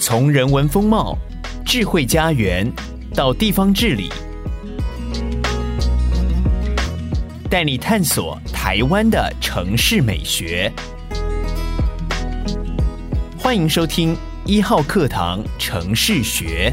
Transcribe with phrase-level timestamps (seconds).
[0.00, 1.18] 从人文风貌、
[1.66, 2.70] 智慧家园
[3.16, 4.08] 到地方治理，
[7.50, 10.72] 带你探索台湾的城市美学。
[13.36, 14.16] 欢迎收听
[14.46, 16.72] 一号课堂城市学。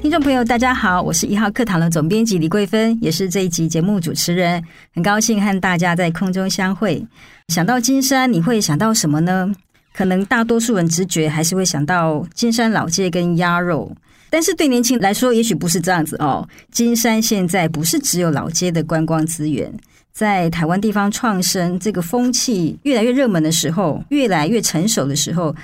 [0.00, 4.62] 听众朋友，大家好，我是一号课堂的总编辑李桂芬，也是这一集节目主持人。
[4.94, 7.04] 很高兴和大家在空中相会。
[7.48, 9.52] 想到金山，你会想到什么呢？
[9.92, 13.94] 可能大多数人直觉还是会想到金山老街跟鸭肉，
[14.30, 16.48] 但是对年轻人来说，也许不是这样子哦。
[16.70, 19.72] 金山现在不是只有老街的观光资源，
[20.12, 25.54] 在台湾地方创生这个风气越来越热门的时候，越来越成熟的时候，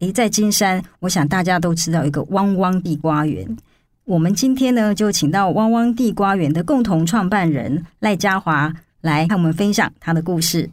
[0.00, 3.56] 诶，在金山，我想大家都知道一个汪汪地瓜园。
[4.04, 10.68] 我们今天呢，就请到汪汪地瓜园的共同创办人赖嘉华来和我们分享他的故事。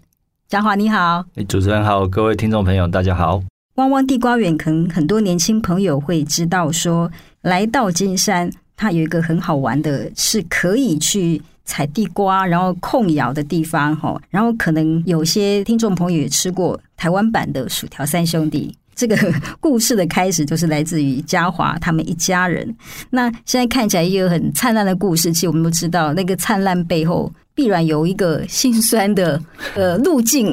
[0.48, 3.42] 嘉华你好，主持人好，各位听众朋友大家好。
[3.78, 14.22] 汪汪地瓜园可能很多年轻朋友会知道说，说来到金山，它有一个很好玩的，是可以去采地瓜，然后控窑的地方哈。
[14.30, 18.78] 然后可能有些听众朋友也吃过台湾版的薯条三兄弟。
[18.96, 19.16] 这个
[19.60, 22.76] 故事的开始就是来自于嘉华他们一家人。
[23.10, 29.40] 那现在看起来也有很灿烂的故事，其实我们都知道，那个灿烂背后必然有一个心酸的
[29.76, 30.52] 呃路径。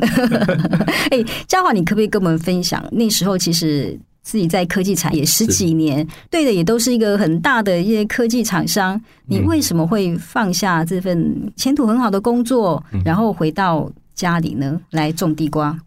[1.10, 2.84] 哎，嘉华，你可不可以跟我们分享？
[2.90, 9.00] 那时候其实自己在科技产业十几年，对的也都是一个很大的一些科技厂商。
[9.26, 15.78] 你为什么会放下这份前途很好的工作，然后回到家里呢，来种地瓜？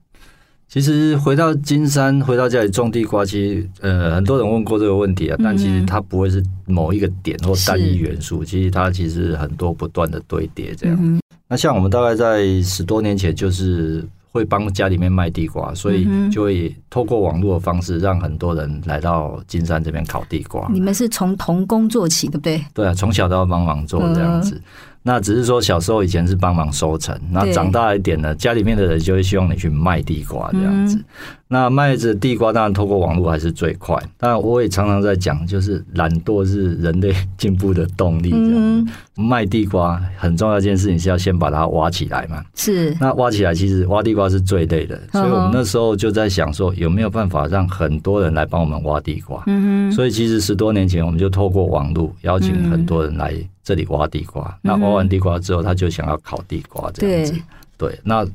[0.67, 11.21] 其实回到金山，回到家里种地瓜，其实呃很多人问过这个问题啊，但其实它不会是某一个点或单一元素，其实它其实很多不断的堆叠这样。
[11.47, 20.67] 那像我们大概在十多年前就是会帮家里面卖地瓜，所以就会透过网络的方式让很多人来到金山这边烤地瓜。
[20.73, 22.65] 你们是从童工做起，对不对？
[22.73, 24.59] 对啊，从小都要帮忙做这样子。
[25.07, 30.99] 那只是说小时候以前是帮忙收成，那长大一点呢，家里面的人就会希望你去卖地瓜这样子。
[31.47, 33.95] 那卖着地瓜，当然透过网络还是最快。
[34.17, 38.31] 当然，我也常常在讲，就是懒惰是人类进步的动力。
[38.31, 42.43] 这样子，卖地瓜很重要一件事情是要先把它挖起来嘛。
[42.55, 42.97] 是。
[42.99, 49.43] 那挖起来，其实挖地瓜是最累的，所以我们那时候就在想说，有没有办法让很多人来帮我们挖地瓜？
[49.45, 53.35] 嗯，所以其实十多年前，我们就透过网络邀请很多人来
[53.65, 54.57] 这里挖地瓜。
[54.61, 57.33] 那挖完地瓜之后，他就想要烤地瓜这样子。
[57.77, 58.25] 对，那。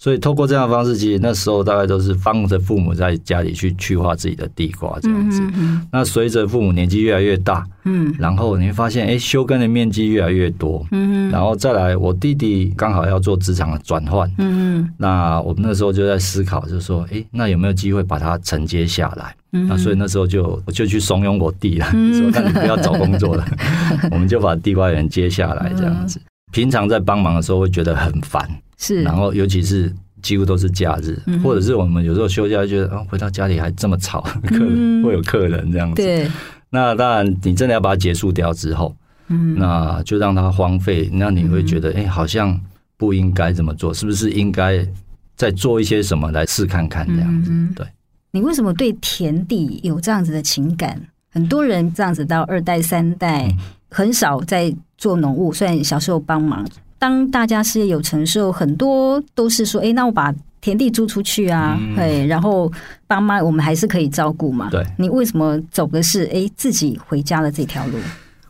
[0.00, 5.42] 所以透过这样的方式，其实那时候大概都是帮着父母在家里去去化自己的地瓜这样子。
[5.90, 19.34] 那随着父母年纪越来越大，嗯，然后你会发现，哎，修根的面积越来越多，嗯，然后再来，我弟弟刚好要做职场的转换，嗯，那我们那时候就在思考，就是说，哎，那有没有机会把它承接下来？
[19.50, 23.46] 那所以那时候就我就去怂恿我弟了， 说那你不要找工作了，
[24.10, 26.20] 我们就把地瓜园接下来这样子。
[26.52, 28.48] 平常在帮忙的时候会觉得很烦。
[28.80, 29.92] 是，然后尤其是
[30.22, 35.96] 几乎都是假日，嗯、或者是我们有时候休假，觉得啊，回到家里还这么吵，客人、嗯、会有客人这样子。
[35.96, 36.30] 对，
[36.70, 38.94] 那当然，你真的要把它结束掉之后，
[39.26, 42.58] 嗯，那就让它荒废，那你会觉得，哎、嗯，好像
[42.96, 44.86] 不应该这么做，是不是应该
[45.34, 47.50] 再做一些什么来试看看这样子？
[47.74, 47.84] 对，
[48.30, 51.00] 你为什么对田地有这样子的情感？
[51.30, 53.48] 很多人这样子到二代三代，
[53.90, 56.66] 很少在做农务，虽然小时候帮忙。
[56.98, 62.70] 当大家事业有成的时候，很多都是说：“哎，那我把田地租出去啊，对、嗯，然后
[63.06, 67.98] 爸妈我们还是可以照顾嘛。”对，你为什么走的是哎自己回家的这条路？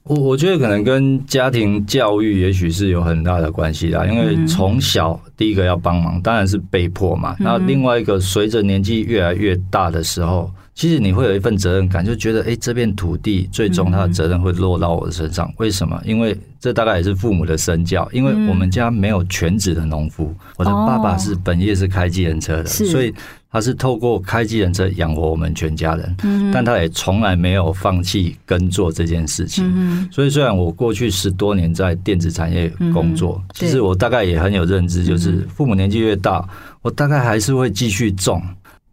[0.09, 7.37] 我我觉得可能跟家庭教育也许是有很大的关系啦，因为从小第一个要帮忙，当然是被迫嘛。
[7.39, 10.51] 那另外一个，随着年纪越来越大的时候。
[10.79, 15.53] 其实你会有一份责任感，就觉得哎，这片土地最终它的责任会落到我的身上。
[15.57, 16.01] 为什么？
[16.05, 18.09] 因为这大概也是父母的身教。
[18.13, 23.13] 因为我们家没有全职的农夫，我的爸爸是本业是开机人车的，所以
[23.51, 26.17] 他是透过开机人车养活我们全家人。
[26.53, 30.09] 但他也从来没有放弃耕作这件事情。
[30.13, 36.49] 所以虽然我过去十多年在电子产业工作，其实我大概也很有认知，就是父母年纪越大，
[36.83, 38.41] 我大概还是会继续种。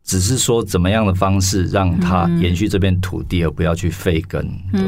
[0.05, 4.39] 只是说怎么样的方式让它延续这片土地，而不要去废耕。
[4.71, 4.81] 对，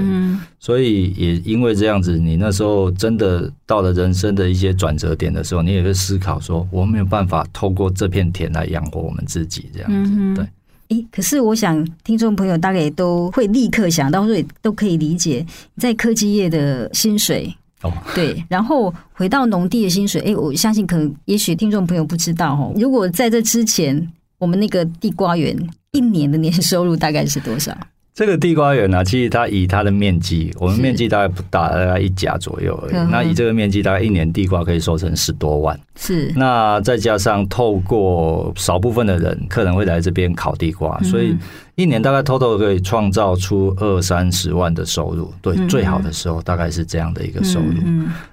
[0.59, 10.35] 所以也因为这样子，你那时候真的到了人生的一些转折点的时候，你也会思考说，我没有办法透过这片田来养活我们自己，这样子。
[10.35, 10.47] 对。
[10.89, 15.43] 诶，可是我想听众朋友大概都会立刻想到，说都可以理解，
[15.77, 24.07] 在科技业的薪水哦，对，然后回到农地的薪水，诶，我相信可能也许听众朋友不知道哦，如果在这之前。
[24.39, 25.57] 我们那个地瓜园
[25.92, 27.75] 一年的年收入大概是多少？
[28.13, 33.12] 这个地瓜园呢、啊，其实它以它的面积，我们面积大概不大，大概一甲左右而已。
[33.12, 35.80] 那以这个面积，大概一年地瓜可以收成十多万。
[35.95, 36.34] 是。
[36.36, 41.36] 那再加上透过少部分的人，客人会来这边烤地瓜，所以
[41.77, 45.31] 一年大概偷偷可以创造出二三十万的收入。
[45.44, 47.68] 对，最好的时候大概是这样的一个收入。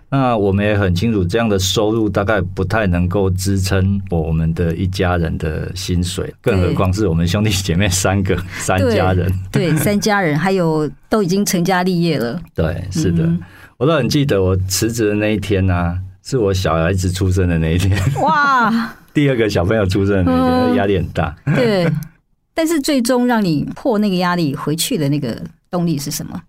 [0.08, 9.30] 那我们也很清楚，这样的收入大概不太能够支撑我们的一家人的薪水，更何况是我们兄弟姐妹三个三家人。
[9.52, 12.40] 对，对，三家人还有都已经成家立业了。
[12.56, 13.38] 对，是的，嗯、
[13.76, 17.94] 我都很记得我辞职的那一天呢、啊，是我小孩子出生的那一天。
[18.22, 18.94] 哇！
[19.12, 21.36] 第二个小朋友出生的那一天，压力很大。
[21.54, 21.86] 对，
[22.54, 26.40] 但是最终让你破那个压力回去的那个动力是什么？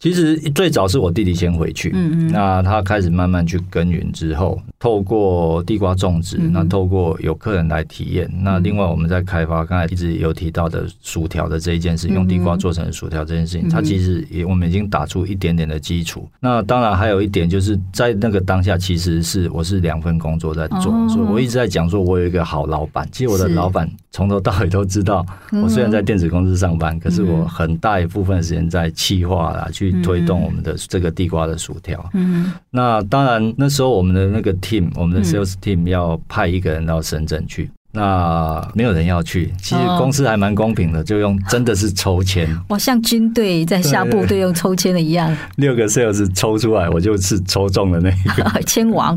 [0.00, 16.28] 其实最早是我弟弟先回去，嗯嗯，那他开始慢慢去耕耘之后，透过地瓜种植，那透过有客人来体验，那另外我们在开发，刚才一直有提到的薯条的这一件事，用地瓜做成薯条这件事情，它其实也我们已经打出一点点的基础。
[16.38, 23.08] 那当然还有一点就是在那个当下，其实是我是两份工作在做，所以我一直在讲说我有一个好老板。
[23.10, 25.26] 其实我的老板从头到尾都知道，
[25.60, 29.87] 我虽然在电子公司上班，可是我很大一部分时间在企划啦去。
[30.02, 32.08] 推动我们的这个地瓜的薯条。
[32.14, 39.52] 嗯，那当然那时候我们的那个 team，我们的 sales team 要派一个人到深圳去，那没有人要去。
[39.62, 42.48] 其实公司还蛮公平的，就用真的是抽签。
[42.68, 45.34] 哇，像军队在下部队用抽签的一样。
[45.56, 49.16] 六个 sales 抽出来，我就是抽中了那一个 签王。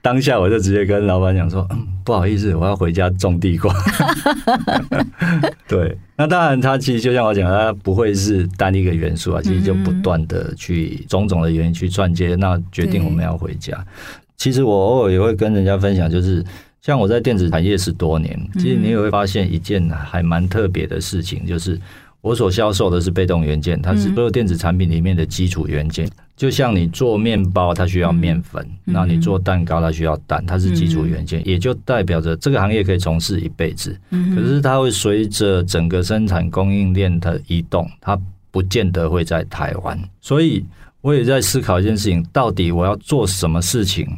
[0.00, 3.74] 当下我就直接跟老板讲说：“嗯，不好意思，我要回家种地瓜。
[5.68, 5.96] ”对。
[6.18, 13.76] 那当然，他其实就像我讲，他不会是单一个元素啊，其实就不断的去种种的原因去串接，那决定我们要回家。
[14.38, 16.42] 其实我偶尔也会跟人家分享，就是
[16.86, 21.76] 像我在电子产业十多年，其实你也会发现一件还蛮特别的事情，就是。
[22.22, 26.10] 我所销售的是被动元件，它是所有电子产品里面的基础元件。
[26.36, 33.96] 就像你做面包，它需要面粉；那你做蛋糕，它需要蛋，它是基础元件，也就代表着这个行业可以从事一辈子。
[34.10, 38.18] 可是它会随着整个生产供应链的移动，它
[38.50, 39.96] 不见得会在台湾。
[40.20, 40.64] 所以
[41.02, 44.08] 我也在思考一件事情：到底我要做什么事情？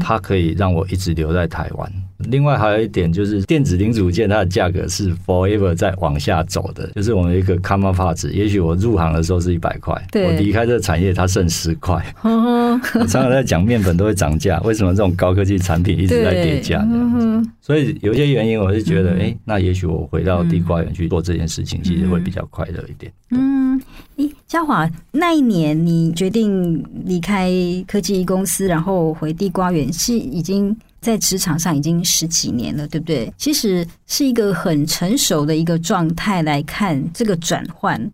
[0.00, 1.92] 它可以让我一直留在台湾。
[2.18, 6.86] 另外还有一点就是，电子零组件它的价格是 forever 在往下走的。
[6.94, 12.02] 就是我们一个 common parts，也许我入行的时候是一百块，我离开这个产业它剩十块。
[12.22, 17.42] 我常常在讲面粉都会涨价，为什么这种高科技产品一直在跌价呢？
[17.60, 23.12] 所以有些原因，我是觉得，哎，那也许我回到地瓜园去做这件事情，其实会比较快乐一点。
[23.30, 23.80] 嗯，
[24.16, 27.50] 诶，嘉华，那一年你决定离开
[27.86, 30.74] 科技公司，然后回地瓜园，是已经。
[31.06, 33.32] 在职场上已经十几年了，对不对？
[33.38, 38.10] 其实是一个很成熟的一个状态来看这个转换。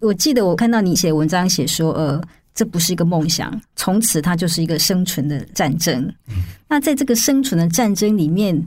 [0.00, 2.22] 我记得我看到你写文章写说，呃，
[2.54, 6.12] 这不是一个梦想，从此它就是一个生存的战争。
[6.68, 8.62] 那在这个生存的战争里面，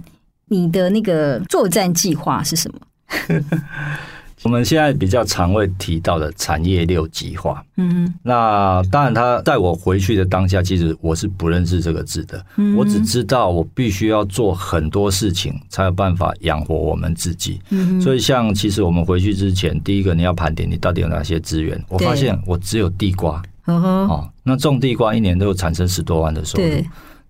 [0.48, 2.80] 你的那个作战计划是什么？
[4.44, 17.62] 我们现在比较常会提到的产业六极化，嗯，那当然，他在我回去的当下，其实我是不认识这个字的，嗯，我只知道我必须要做很多事情，才有办法养活我们自己。
[17.70, 21.80] 嗯，所以像其实我们回去之前，第一个你要盘点你到底有哪些资源。
[21.88, 26.66] 我发现我只有地瓜，哦，那种地瓜一年都有产生十多万的收入。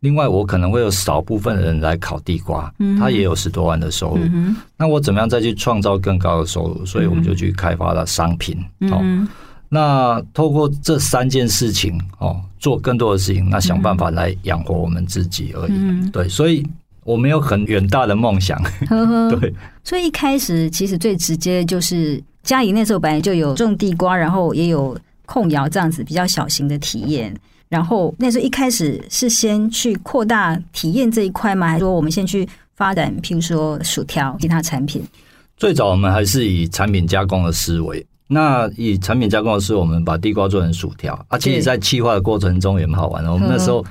[0.01, 4.23] 另外，我可能会有少部分的人来烤地瓜，他也有十多万的收入。
[4.75, 6.83] 那我怎么样再去创造更高的收入？
[6.85, 8.57] 所以我们就去开发了商品。
[8.89, 8.99] 哦，
[9.69, 16.09] 那透过这三件事情，哦，做更多的事情，那想办法来养活我们自己而已。
[16.09, 16.65] 对，所以
[17.03, 18.59] 我没有很远大的梦想。
[19.39, 19.53] 对，
[19.83, 27.31] 所以一开始其实最直接就是家里那时候本来就有种地瓜，然后也有控窑这样子比较小型的体验。
[27.71, 31.67] 然后那时候一开始是先去扩大体验这一块吗？
[31.69, 35.01] 还是说我们先去发展，譬如说薯条其他产品？
[35.55, 38.05] 最早我们还是以产品加工的思维。
[38.27, 41.13] 那以产品加工的思维，我们把地瓜做成薯条。
[41.29, 43.31] 啊，其实，在气化的过程中也蛮好玩的。
[43.31, 43.83] 我们那时候。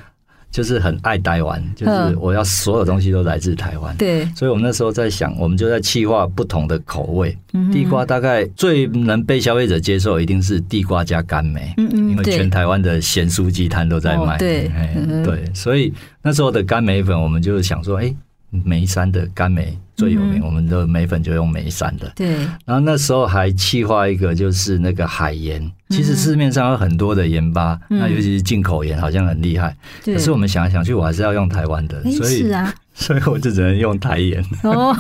[0.51, 3.97] 就是很爱台湾，就是我要所有东西都来自台湾。
[3.97, 7.37] 对，所以我们那时候在想，我们就在企划不同的口味。
[7.73, 11.73] 地瓜大概最能被消费者接受，一定是地瓜加甘梅。
[11.77, 14.37] 嗯嗯，因为全台湾的咸酥鸡摊都在卖。
[14.39, 14.71] 对，
[15.25, 15.93] 对，所以
[16.23, 18.13] 那时候的甘梅粉，我们就想说，哎，
[18.51, 22.11] 梅山的甘梅最有名，我们的梅粉就用梅山的。
[22.17, 29.77] 对，然后那时候还企划一个，就是那个海盐其实市面上有很多的盐巴，嗯、那尤其是进口盐，好像很厉害。
[30.05, 34.41] 可是我们想来想去，我还是要用台湾的，所以是啊， 所以我就只能用台盐。
[34.63, 34.97] 哦，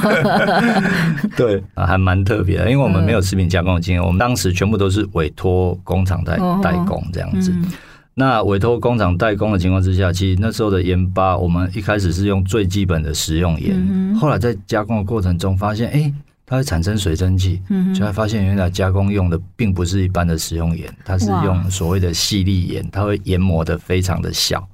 [1.37, 7.52] 对啊，还蛮特别的，因为我们没有食品加工的经验，我们当时全部都是委托工厂代代工这样子。
[7.54, 7.66] 嗯、
[8.14, 16.14] 那委托工厂代工的情况之下，其实那时候的盐巴，我们一开始是用最基本的食用盐，嗯、后来在加工的过程中发现，哎、欸。
[16.50, 17.62] 它会产生水蒸气，
[17.95, 24.69] 就会发现原来加工用的并不是一般的食用盐，它是用所谓的细粒盐，它会研磨的非常的小。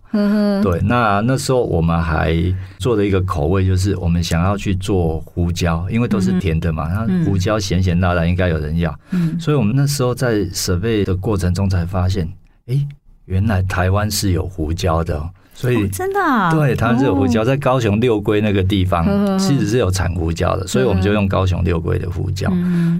[0.63, 2.35] 对，那那时候我们还
[2.79, 8.99] 做了一个口味，就是我们想要去做胡椒，因为都是甜的嘛，那胡椒咸咸辣辣应该有人要，
[9.39, 12.27] 所以我们那时候在设备的过程中才发现，
[12.69, 12.89] 哎，
[13.27, 15.23] 原来台湾是有胡椒的。
[15.57, 16.21] 所以真的
[16.53, 22.53] 对，台湾是有胡椒，在高雄六龟那个地方其实是有产胡椒的，所以我们就用高雄六龟的胡椒。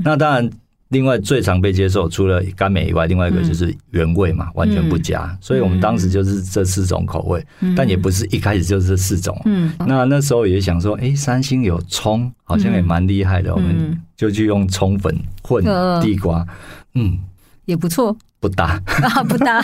[0.03, 0.51] 那当然，
[0.89, 5.37] 另外最常被接受，除了甘美以外，另外一个就是原味嘛，完全不加。
[5.41, 7.45] 所以我们当时就是这四种口味，
[7.77, 9.39] 但也不是一开始就是这四种。
[9.45, 9.73] 嗯。
[9.81, 15.63] 那那时候也想说，哎，三星有葱，好像也蛮厉害的，我们就去用葱粉混
[16.01, 16.47] 地瓜，
[16.95, 17.19] 嗯，
[17.67, 18.17] 也不错。
[18.47, 19.61] 不搭啊，不搭。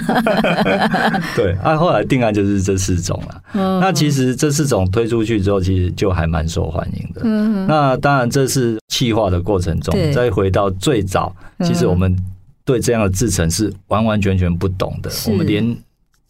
[1.36, 3.42] 对，啊，后来定案就是这四种了。
[3.52, 7.20] 嗯、那其实这四种推出去之后，其实就还蛮受欢迎的。
[7.24, 12.16] 嗯、那当然，这是气化的过程中，再回到最早，其实我们
[12.64, 15.10] 对这样的制成是完完全全不懂的。
[15.28, 15.76] 我们连。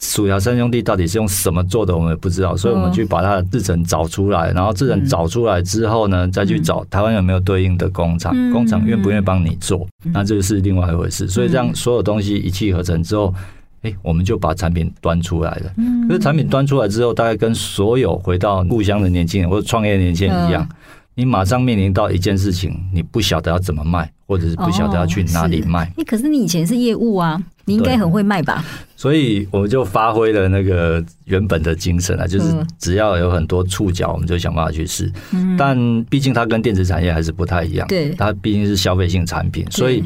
[0.02, 11.28] 薯条三兄弟到底是用什么做的，我们也不知道，所以我们去把它的制程找出来，然后制程找出来之后呢，再去找台湾有没有对应的工厂，工厂愿不愿意帮你做，那这是另外一回事。
[11.28, 13.32] 所以这样所有东西一气呵成之后，
[13.82, 15.72] 哎，我们就把产品端出来了。
[16.08, 20.68] 可是产品端出来之后，大概跟所有回到故乡的年轻人或者创业的年轻人一样。
[21.14, 25.92] 你马上面临到一件事情，你不晓得要怎么卖，或者是不晓得要去哪里卖。
[25.94, 28.64] 你可是你以前是业务啊，你应该很会卖吧？
[28.96, 35.12] 所以我们就发挥了那个原本的精神啊，就是只要有很多触角，我们就想办法去试。
[35.58, 40.04] 但毕竟它跟电子产业还是不太一样，对，它毕竟是消费性产品，所以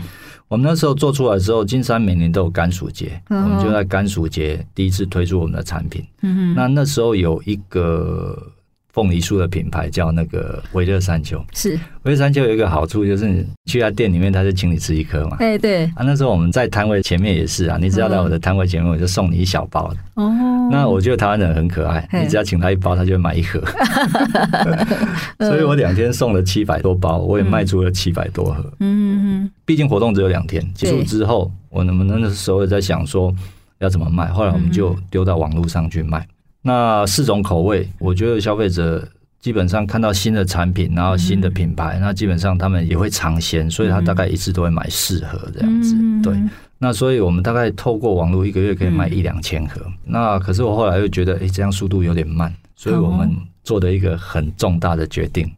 [0.48, 6.04] 我们那时候做出来之后，金山每年都有甘薯节，我们就在甘薯节第一次推出我们的产品。
[6.22, 8.52] 嗯，那那时候有一个。
[8.96, 11.78] 凤梨酥的品牌叫那个微热山丘，是。
[12.04, 15.36] 微热山丘有一个好处，就是你去他店里面，他就请你吃一颗嘛。
[15.38, 15.84] 哎，对。
[15.94, 19.92] 啊，那时候我们在摊位前面也是啊，你只要来我的摊位前面，我就送你一小包。
[19.92, 19.96] 的。
[20.14, 20.32] 哦，
[20.72, 23.62] 那我觉得台湾人很可爱，你只要请他一包，他就会买一盒。
[25.46, 28.64] 所以我两天送了七百多包，我也卖出了七百多盒。
[28.80, 33.30] 嗯嗯，毕竟活动只有两天，结束之后，我能不能那时候也在想说
[33.80, 36.26] 要怎么卖，后来我们就丢到网络上去卖。
[36.66, 39.08] 那四种口味，我觉得消费者
[39.38, 45.94] 基本上看到新的产品，然后新的品牌，那基本上他们也会尝鲜，所以他大概一次都会买四盒这样子。
[46.24, 46.36] 对，
[46.78, 49.80] 那所以我们大概透过网络一个月可以卖一两千盒。
[50.04, 53.30] 那可是我后来又觉得，哎，这样速度有点慢，所以我们
[53.62, 55.48] 做的一个很重大的决定。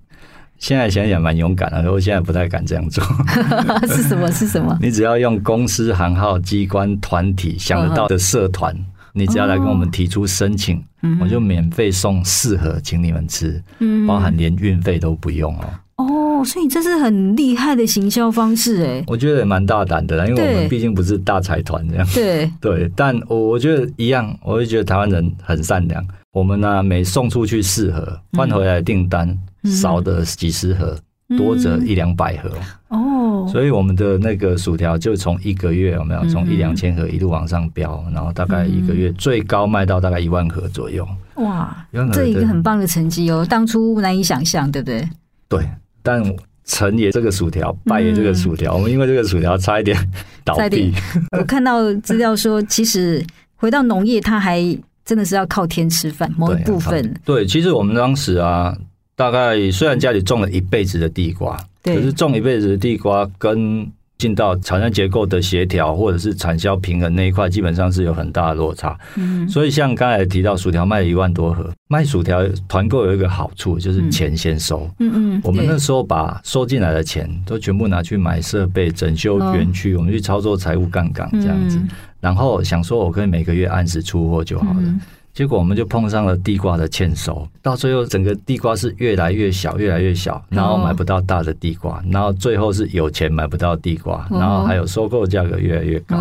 [0.58, 3.02] 现在想想蛮勇敢的，我现在不太敢这样做。
[3.88, 4.30] 是什么？
[4.30, 4.76] 是什么？
[4.82, 8.76] 你只要用公司行号、机关、团体想得到的社团。
[9.18, 10.80] 你只要来跟我们提出申请，
[11.20, 15.64] 我就免费送四盒，请你们吃，嗯、包含连运费都不用哦。
[15.96, 19.02] 哦，所以这是很厉害的行销方式哎。
[19.08, 22.06] 我觉得也蛮大胆的啦，因为我们毕竟不是大财团这样。
[22.14, 26.06] 对 对，但我我觉得一样，我就觉得台湾人很善良。
[26.32, 30.96] 我们呢、啊，每送出去四盒，换回来订单、嗯、少的几十盒。
[31.36, 32.50] 多则一两百盒
[32.88, 41.06] 哦，所以我们的那个薯条就从一个月有没有从一两千盒一路往上飙，然后大概一个月最高卖到大概一万盒左右。
[41.34, 45.06] 哇，这一个很棒的成绩哦，当初难以想象，对不对？
[45.50, 45.68] 对，
[46.02, 46.22] 但
[46.64, 49.94] 成也这个薯条，败也这个薯条，我们因为这个薯条差一点
[50.44, 50.94] 倒闭。
[51.38, 53.22] 我看到资料说，其实
[53.56, 54.62] 回到农业，它还
[55.04, 57.14] 真的是要靠天吃饭，某一部分。
[57.22, 58.74] 对，其实我们当时啊。
[59.18, 63.84] 大概虽然家里种了一辈子的地瓜，可是种一辈子的地瓜跟
[64.16, 68.96] 进到产业结构的协调或者是产销平衡那一块，基本上是有很大的落差。
[69.16, 74.88] 嗯，所以像刚才提到薯条卖了一万多盒，卖薯条团购有一个好处就是钱先收。
[75.00, 81.76] 嗯嗯，我们那时候把收进来的钱都全部拿去买设备、整修园区，我们去操作财务杠杆这样子，
[82.20, 84.94] 然后想说我可以每个月按时出货就好了。
[85.38, 96.16] 结果我们就碰上了地瓜的欠收，到最后整个地瓜是越来越小，越来越小，然后买不到大的地瓜，然后最后是有钱买不到地瓜，然后还有收购价格越来越高。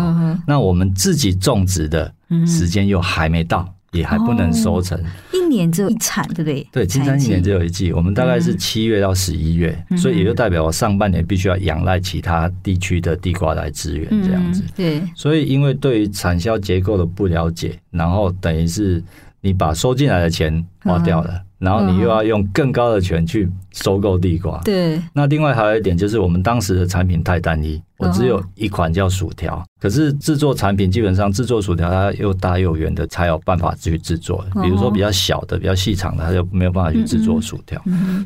[0.46, 2.14] 那我们自己种植的
[2.46, 5.02] 时间又还没到，也还不能收成，
[5.32, 6.68] 一年只有一产，对不对？
[6.70, 14.62] 对，金山一年只有一季，我们大概是七月到十一月，所以也就代表我上半年必须要仰赖其他地区的地瓜来支援这样子。
[14.76, 19.02] 对，所以因为对于产销结构的不了解，然后等于是
[19.40, 21.42] 你把收进来的钱花掉了。
[21.58, 25.00] 然后你又要用更高的钱去收购地瓜，对。
[25.12, 29.60] 那另外还有一点就是，我们当时的产品太单一，我只有一款叫薯条。
[29.80, 34.44] 可是制作产品基本上制作薯条，它又大又圆的才有办法去制作。
[34.62, 37.82] 比如说比较小的、比较细长的，它就没有办法去制作薯条。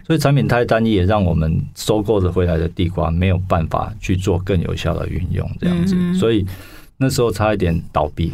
[0.06, 5.96] 所以产品太单一，也让我们收购的回来的地瓜没有办法去做更有效的运用，这样子。
[6.14, 6.46] 所以。
[7.02, 8.32] 那时候差一点倒闭，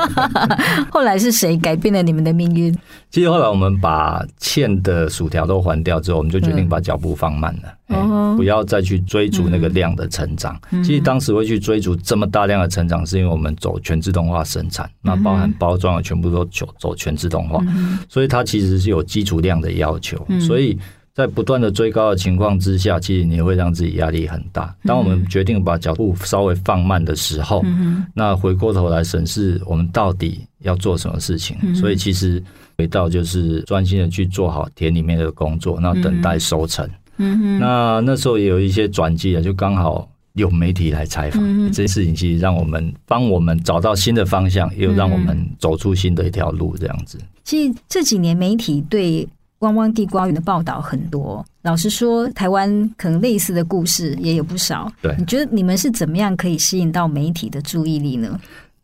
[0.92, 2.72] 后来是谁改变了你们的命运？
[3.10, 10.60] 其实后来我们把欠的薯条都还掉之后，我们就决定把脚步放慢了，嗯欸，不要再去追逐那个量的成长。
[10.70, 17.64] 嗯、其实当时会去追逐这么大量的成长，是因为我们走全自动化生产，那包含包装的全部都走走全自动化，
[18.08, 20.78] 所以它其实是有基础量的要求，所以。
[21.18, 24.72] 在不断的追高的情况之下，其实你会让自己压力很大。
[24.84, 31.56] 当我们决定把脚步稍微放慢的时候，嗯、那回过头来审视我们到底要做什么事情。
[31.60, 32.40] 嗯、所以其实
[32.76, 36.88] 回到就是专心的去做好田里面的工作，那等待收成。
[37.16, 46.76] 嗯、那那时候也有一些转机啊，就刚好有媒体来采访，嗯、这件事情其实让我们帮我们找到新的方向，又让我们走出新的一条路。
[46.78, 49.28] 这样子，其实这几年媒体对。
[49.60, 54.90] 汪汪地瓜园的报道很多，老实说，台湾可能类似的故事也有不少。
[55.02, 58.38] 对，你觉得你们是怎么样可以吸引到媒体的注意力呢？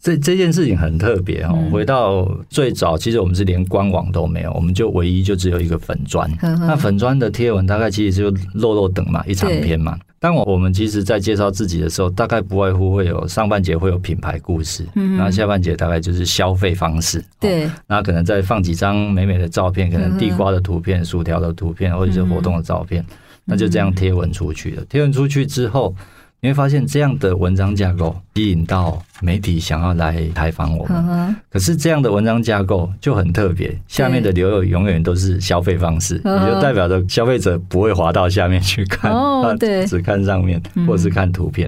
[0.04, 1.58] 这这件事情很特别哦。
[1.72, 6.30] 回到最早，其实我们是连官网都没有，我们就唯一就只有一个粉专。
[6.42, 9.98] 那粉砖的贴文大概其实就漏漏等嘛，一长篇嘛。
[10.20, 23.02] 当我我们其实，在介绍自己的时候，大概不外乎会有上半节会有品牌故事，嗯，然后下半节大概就是消费方式，对，那可能再放几张美美的照片，可能地瓜的图片、薯条的图片，或者是活动的照片，
[23.46, 24.84] 那就这样贴文出去了。
[24.84, 25.96] 贴文出去之后。
[26.44, 39.10] 你会发现这样的文章架构吸引到媒体想要来采访我们，可是这样的文章架构就很特别，下面的留言永远都是消费方式，也就代表着消费者不会滑到下面去看，
[39.42, 41.66] 他只看上面或者是看图片。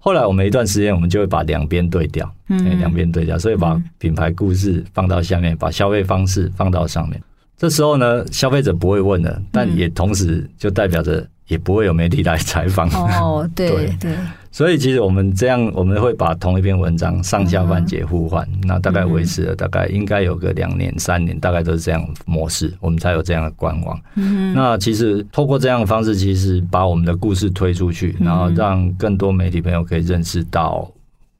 [0.00, 7.22] 后来我们一段时间，我们就会把两边对调，两边对调，所以把品牌故事放到下面，把消费方式放到上面。
[7.56, 11.26] 这时候呢，消费者不会问了，但也同时就代表着。
[11.48, 12.88] 也不会有媒体来采访。
[12.90, 14.16] 哦，对对，对，
[14.50, 23.96] 所以其实我们这样，我们会把同一篇文章上下半节互换，嗯、那大概维持了大概应该有个两年三年，大概都是这样模式，我们才有这样的官网。
[24.16, 30.90] 嗯，那其实透过这样的方式，其实把我们的故事推出去，然后让更多媒体朋友可以认识到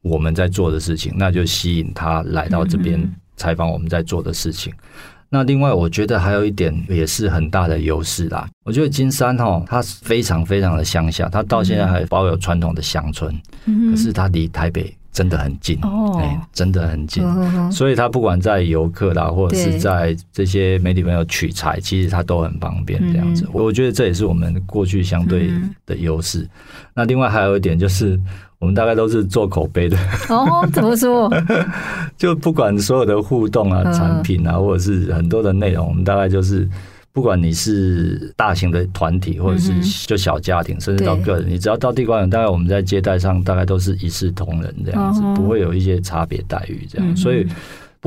[0.03, 2.97] 我们在做的事情，那就吸引他来到这边
[3.37, 4.73] 采访我们在做的事情。
[5.29, 8.49] 那另外，我觉得还有一点也是很大的优势啦。
[8.65, 13.35] 我觉得金山哦，它非常非常的乡下，它到现在还保有传统的乡村，
[13.65, 17.25] 嗯、可是它离台北真的很近哦，欸、真的很近。
[17.25, 23.45] 哦、所以它不管在游客啦，或者是在这些媒体朋友取材，其实它都很方便这样子。
[23.47, 25.51] 嗯、我觉得这也是我们过去相对
[25.85, 26.43] 的优势。
[26.43, 26.51] 嗯、
[26.95, 28.19] 那另外还有一点就是。
[28.59, 29.97] 我们大概都是做口碑的
[30.29, 31.31] 哦，怎么说？
[32.17, 36.69] 就不管所有的互动啊、产品啊，或者是很多的内容，我们大概就是，
[37.13, 39.73] 不管你是大型的团体，或者是
[40.07, 47.47] 就小家庭，甚至到个人，你只要到地瓜园，大概我们在接待上大概都是一视同仁这样子，不会有一些差别待遇这样，所以。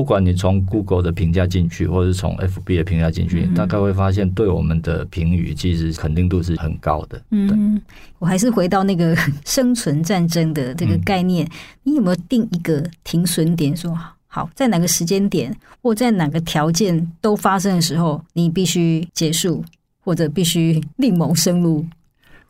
[0.00, 7.20] 不管你从 Google 的评价进去，或者是从 FB 的评价进去，嗯、大概会发现对我们的评语其实肯定度是很高的。
[7.32, 7.78] 嗯，
[8.18, 11.50] 我还是回到那个生存战争的这个概念，嗯、
[11.82, 13.90] 你有没有定一个停损点说？
[13.90, 19.62] 说好，在哪个时间点或在哪个条件都发生的时候，你必须结束，
[20.02, 21.84] 或者必须另谋生路。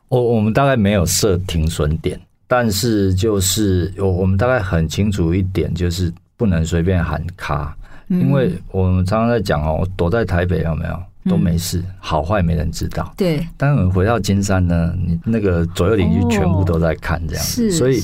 [0.07, 6.09] 我我们大概没有设停损点，但是就是我我们大概很清楚一点，就是。
[6.41, 7.77] 不能随便喊卡，
[8.07, 10.99] 因为我们常常在讲哦，躲在台北有没有
[11.29, 13.13] 都没事，好坏没人知道。
[13.15, 18.01] 对，但我们回到金山呢，你那个左右邻居全部都在看这样子，所以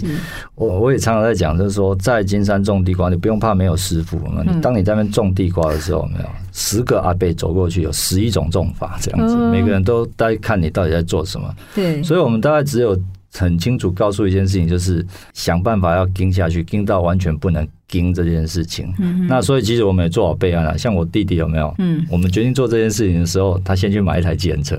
[0.53, 4.21] 我我也常常在讲，就是说在金山种地瓜，你不用怕没有师傅。
[4.45, 11.51] 你当你在那边种地瓜的时候，没有十个阿伯走过去，有十一种种法这样子，每个人都在看你到底在做什么。
[11.73, 12.95] 对，所以我们大概只有
[13.33, 17.67] 很清楚告诉一件事情，就是想办法要盯下去，盯到完全不能。
[17.87, 18.93] 盯这件事情。
[18.99, 20.77] 嗯、那所以其实我们也做好备案了。
[20.77, 21.73] 像我弟弟有没有？
[21.77, 24.77] 嗯，我们决定做这件事情的时候，他先去买一台计程车。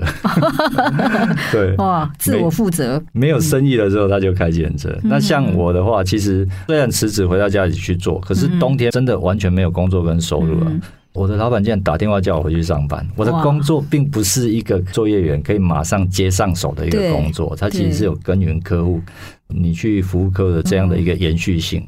[1.51, 3.01] 对，哇，自我负责。
[3.11, 4.89] 没有生意的时候，他就开计程车。
[5.03, 10.67] 嗯、那像我的话，其实虽然辞职回到家里去做，可是冬天真的完全没有工作跟收入了。
[10.69, 10.81] 嗯
[11.13, 13.05] 我的老板竟然打电话叫我回去上班。
[13.15, 19.01] 我的工作并不是一个作业员可以马上接上手的一个工作，它其实是有耕耘客户，
[19.47, 21.83] 你去服务客户的这样的一个延续性。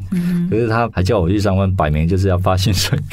[0.50, 2.98] 可是他还叫我去上班，摆明就是要发薪水。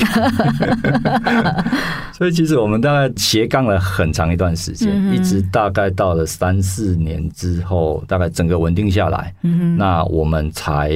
[2.12, 9.32] 所以其实我们大概斜杠了很长一段时间，一直大概到了三四年之后，大概整个稳定下来，
[9.76, 10.90] 那我们才。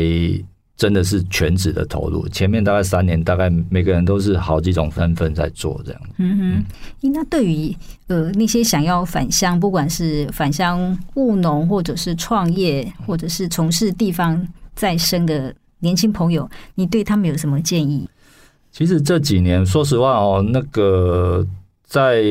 [0.75, 6.01] 真的是全职的投入，前面大概三年，大概每个人都是好几种身份在做这样。
[6.19, 7.77] 嗯哼，那对于
[8.09, 18.09] 呃那些想要返乡，不管是返乡务农，或者是创业，或者是从事地方再生的年轻朋友，你对他们有什么建议？
[18.73, 21.47] 其实这几年，说实话哦，那个
[21.85, 22.25] 在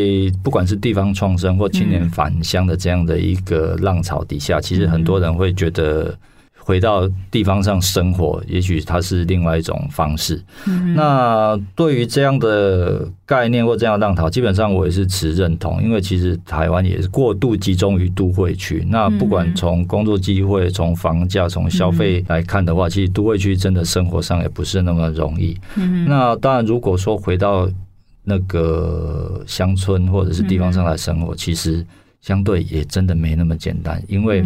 [0.43, 6.17] 不管是地方创生或青年返乡的这样的一个浪潮底下，嗯、其实很多人会觉得。
[6.63, 10.41] 回到地方上生活，也许它是另外一种方式。
[10.67, 15.81] 嗯、那对于这样的概念或这样的浪潮，基本上我也是持认同。
[15.81, 18.85] 因为其实台湾也是过度集中于都会区。
[18.87, 25.57] 那不管从工作机会、从房价、从消费来看的话，其实都会区真的生活上也不是那么容易。
[25.77, 27.67] 嗯、那当然，如果说回到
[28.23, 31.83] 那个乡村或者是地方上来生活，其实
[32.21, 34.45] 相对也真的没那么简单，因为。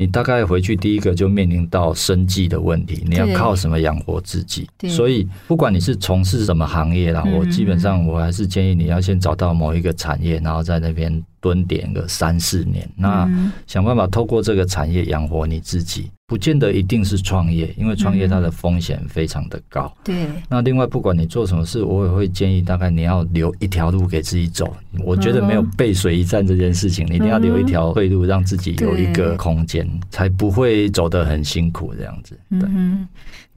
[0.00, 4.66] 你大概回去第一个就面临到生计的问题，你要靠什么养活自己？
[4.88, 11.22] 所以不管你是从事什么行业啦，我基本上我还是建议你要先找到某一个产业，然后在那边。
[11.40, 13.28] 蹲点个三四年，那
[13.66, 19.92] 想办法透过这个产业养活你自己，不见得一定是创业，因为创业它的风险非常的高。
[20.04, 20.26] 对。
[20.48, 24.76] 那另外，不管你做什么事，我也会建议，大概你要留一条路给自己走。
[25.04, 32.38] 我觉得没有背水一战这件事情，你一定要留一条退路，让自己有一个空间，才不会走得很辛苦这样子。
[32.50, 32.68] 对。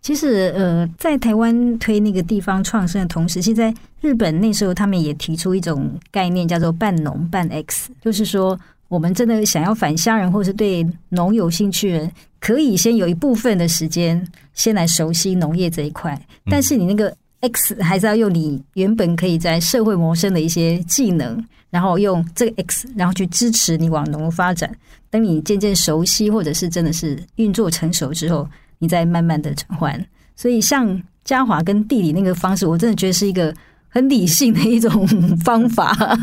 [0.03, 12.11] 其实，呃，在台湾推那个地方创生的同时，现在日本那时候他们也提出一种概念，叫做“半农半 X”，就是说，我们真的想要返乡人，或是对农有兴趣人，
[12.41, 14.21] 可以先有一部分的时间
[14.53, 24.69] 先来熟悉农业这一块，但是你那个 X 还是要用你原本可以在社会谋生的一些技能，然后用这个 X，然后去支持你往农发展。
[25.09, 28.45] 等你渐渐熟悉，或者是真的是运作成熟之后。
[28.79, 30.05] 你再慢慢的转换，
[30.36, 33.53] 所以像嘉华跟地理那个方式，我真的觉得是一个
[33.88, 35.07] 很理性的一种
[35.38, 35.95] 方法。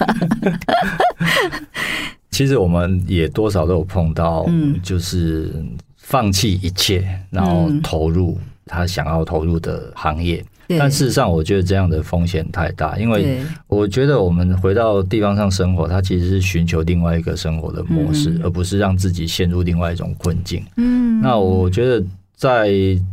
[2.30, 4.46] 其实我们也多少都有碰到，
[4.82, 5.52] 就是
[5.96, 10.44] 放弃一切，然后投入他想要投入的行业。
[10.78, 20.64] 但事实上，我觉得这样的风险太大，因为我觉得我们回到地方上生活，它其实是寻求另外一个生活的模式，而不是让自己陷入另外一种困境。
[20.76, 22.04] 嗯，那我觉得。
[22.40, 22.70] 在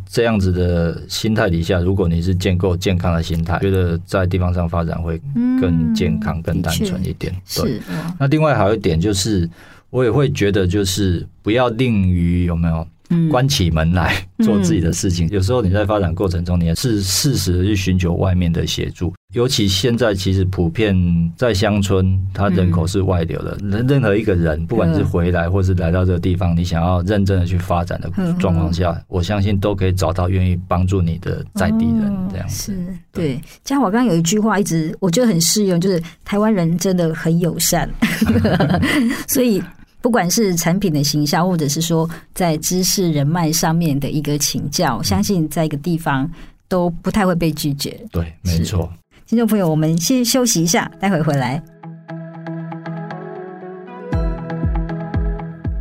[0.08, 5.20] 这样子的心态底下，如果你是建构健康的心态，觉得在地方上发展会
[5.60, 7.30] 更健康、更单纯一点。
[7.54, 7.78] 对，
[8.18, 9.46] 那另外还有一点就是，
[9.90, 12.88] 我也会觉得就是不要吝于有没有。
[13.30, 19.12] 关起门来做自己的事情，嗯、有时候你在发展过程中，你也是适时的去寻求外面的协助。
[19.34, 20.96] 尤其现在，其实普遍
[21.36, 23.58] 在乡村，它人口是外流的。
[23.60, 32.16] 任、嗯、任何一个人，不管是回来或是来到这个地方，你想要认真的去发展的状况下，嗯、我相信都可以找到愿意帮助你的在地人。
[32.30, 32.74] 这样子、
[33.12, 33.38] 对。
[33.64, 37.88] 嘉华刚刚有一句话一直我觉得很适用，就是台湾人真的很友善，
[39.28, 39.62] 所以。
[40.00, 46.30] 不管是产品的行销，或者是说在知识人脉上面的一个请教，相信在一个地方
[46.68, 48.00] 都不太会被拒绝。
[48.12, 48.88] 对，没错。
[49.26, 51.62] 听众朋友，我们先休息一下，待会回来。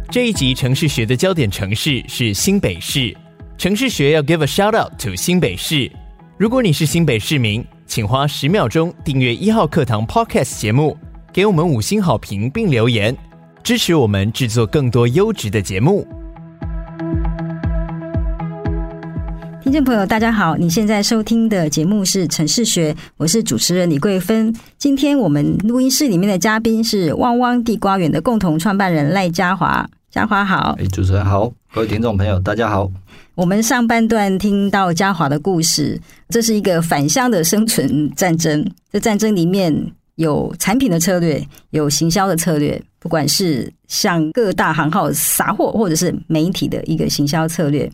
[0.10, 3.16] 这一集城市学的焦点城市是新北市，
[3.58, 5.92] 城市学要 give a shout out to 新北市。
[6.38, 10.98] 如果你是新北市民，请花十秒钟订阅一号课堂 Podcast 节目，
[11.32, 13.16] 给我们五星好评并留言。
[13.63, 16.08] 支持我们制作更多优质的节目。
[19.62, 20.56] 听众朋友，大家好！
[20.56, 24.56] 你现在收听的节目是《城市学》，我是主持人李桂芬。
[24.78, 29.89] 今天我们录音室里面的嘉宾是汪汪地瓜园的共同创办人赖嘉华。
[30.10, 32.89] 嘉华好，哎，主持人好，各位听众朋友，大家好。
[33.36, 38.65] 我们上半段听到嘉华的故事，这是一个返乡的生存战争。
[38.91, 39.91] 这战争里面。
[40.17, 47.89] 有产品的策略，有行销的策略，不管是向各大行号撒货，或者是媒体的一个行销策略，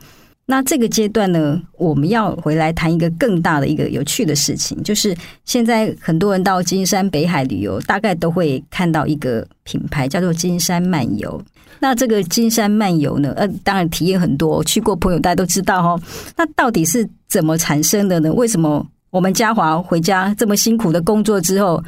[0.47, 11.39] 那这个阶段呢，我们要回来谈一个更大的一个有趣的事情，就是现在很多人到金山北海旅游，大概都会看到一个品牌叫做金山漫游。
[11.79, 16.01] 那这个金山漫游呢，呃，当然体验很多，去过朋友大家都知道哦。
[16.35, 18.33] 那到底是怎么产生的呢？
[18.33, 21.83] 为什么我们嘉华回家这么辛苦的工作之后，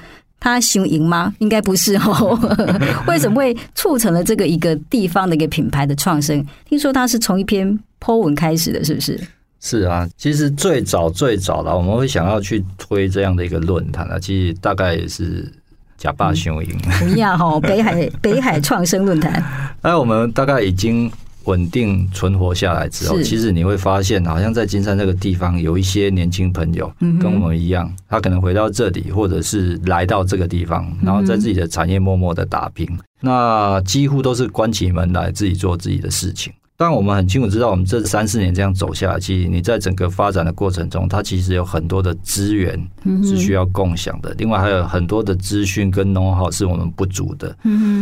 [0.46, 1.34] 他行赢吗？
[1.40, 2.40] 应该不是哦。
[3.08, 6.46] 为什么会促成了这个一个地方的一个品牌的创生？
[6.70, 7.78] 听说他是从一篇。
[7.98, 9.20] Po 文开始的，是不是？
[9.60, 15.52] 是啊，其实最早最早的，我们会想要去推这样的一个论坛啊，其实大概也是
[15.98, 16.70] 假霸雄赢。
[17.00, 19.44] 不要哈，北海北海创生论坛。
[19.82, 21.12] 那我们大概已经
[21.46, 32.88] 稳定存活下来之后，其实你会发现，好像在金山这个地方，有一些年轻朋友跟我们一样，他可能回到这里，或者是来到这个地方，然后在自己的产业默默的打拼。
[33.22, 36.54] 那几乎都是关起门来自己做自己的事情。
[36.78, 42.78] 但我们很清楚知道，我们这三四年这样走下来，其实你在整个发展的过程中，它其实有很多的资源
[43.24, 44.36] 是需要共享的。
[44.38, 47.56] 另外还有很多的资讯跟 know-how 是我们不足的。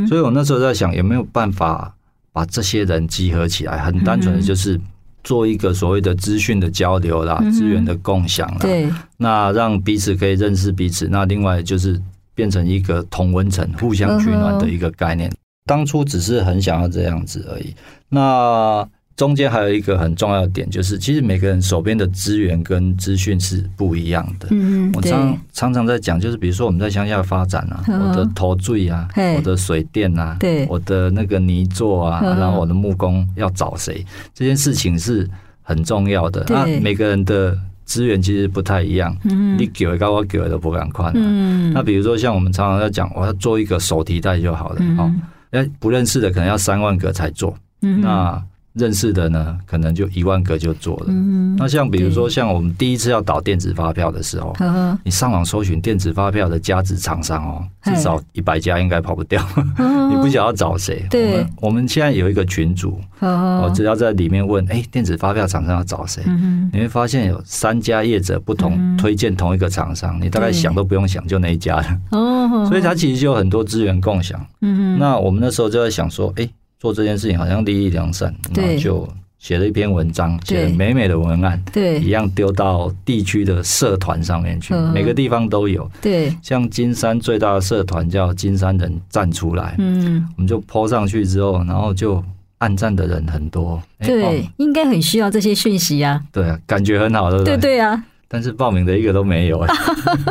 [0.09, 1.93] 所以我那时候在想，有没有办法
[2.33, 3.77] 把这些人集合起来？
[3.77, 4.77] 很单纯的就是
[5.23, 8.57] 做一个所谓的资讯的交流啦，资源的共享啦。
[8.59, 11.07] 对，那让彼此可以认识彼此。
[11.07, 12.01] 那另外就是
[12.35, 15.31] 变成一个同温层、互相取暖的一个概念。
[15.65, 17.73] 当初只是很想要这样子而已。
[18.09, 24.47] 那中间还有一个很重要的点，就是其实每个人手边的资源跟资讯是不一样的。
[24.51, 35.29] 嗯，我常常常在讲，就是比如说我们在乡下发展啊，我的头碓啊，我的水电啊，对，我的那个泥作啊，然后我的木工要找谁，这件事情是
[35.61, 36.43] 很重要的。
[36.49, 39.15] 那每个人的资源其实不太一样。
[39.25, 41.11] 嗯，你给的我给的都不敢快。
[41.13, 44.81] 嗯，那比如说像我们常常在讲，我要做一个手提袋就好了。
[44.97, 45.13] 哦。
[45.51, 51.05] 哎，不认识的可能要三万个才做，嗯、那认识的呢，可能就一万个就做了。
[51.09, 54.55] 嗯、那像比如说，像我们第一次要导电子发票的时候，
[55.03, 59.41] 你上网搜寻电子发票的家值厂商哦，至少一百家应该跑不掉。
[60.09, 61.05] 你不想要找谁？
[61.09, 66.23] 对我们，我们现在有一个群组，我只要在里面问，哎，电子发票厂商要找谁？
[66.25, 72.67] 嗯、你会发现有三家业者不同推荐同一个厂商，你大概想都不用想，就那一家了。
[72.67, 74.43] 所以它其实就有很多资源共享。
[74.61, 76.49] 嗯哼，那我们那时候就在想说，哎，
[76.83, 79.07] 做这件事情好像利益良善，那就
[79.39, 85.89] 写了一篇文章，写了美美的文案，对，一样丢到地区的社团上面去，每个地方都有。
[86.01, 92.21] 对，像金山最大的社团叫金山人站出来，嗯，我们就 po 上去之后，然后就
[92.57, 93.81] 按赞的人很多。
[93.99, 96.21] 对，应该很需要这些讯息啊。
[96.33, 97.55] 对啊，感觉很好，对不对？
[97.55, 98.03] 对对啊。
[98.27, 99.65] 但是报名的一个都没有，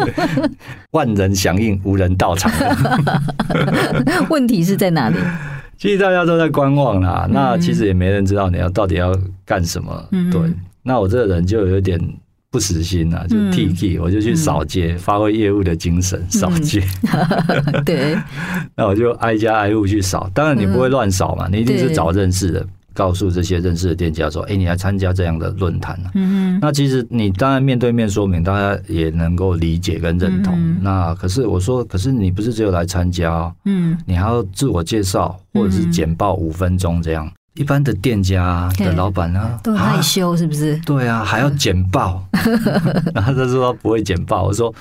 [0.92, 2.52] 万人响应，无人到场。
[4.28, 5.16] 问题是在哪里？
[5.82, 7.26] 其实大家都在观望啦。
[7.28, 9.12] 那其实也没人知道你要到底要
[9.44, 10.08] 干什么。
[10.30, 10.40] 对，
[10.84, 12.00] 那我这个人就有点
[12.52, 16.84] 不死心呐，就 T K，我就去扫街，发挥业务的精神，扫街。
[17.84, 18.16] 对，
[18.76, 20.30] 那我就挨家挨户去扫。
[20.32, 22.64] 当然你不会乱扫嘛，你一定是找认识的。
[22.94, 26.10] 告诉这些认识的店家说：“哎，你来参加这样的论坛啊。
[26.14, 30.58] 嗯哼，那其实你当然面对面说明，大家也能够理解跟认同。
[30.80, 37.26] 那可是我说，可是你不是只有来参加哦，嗯，你还要自我介绍或者是简报五分钟这样。
[37.26, 40.76] 嗯、一般的店家的老板呢，都害羞是不是？
[40.86, 42.24] 对啊，还要简报。
[43.14, 44.72] 然后他说他不会简报，我说。”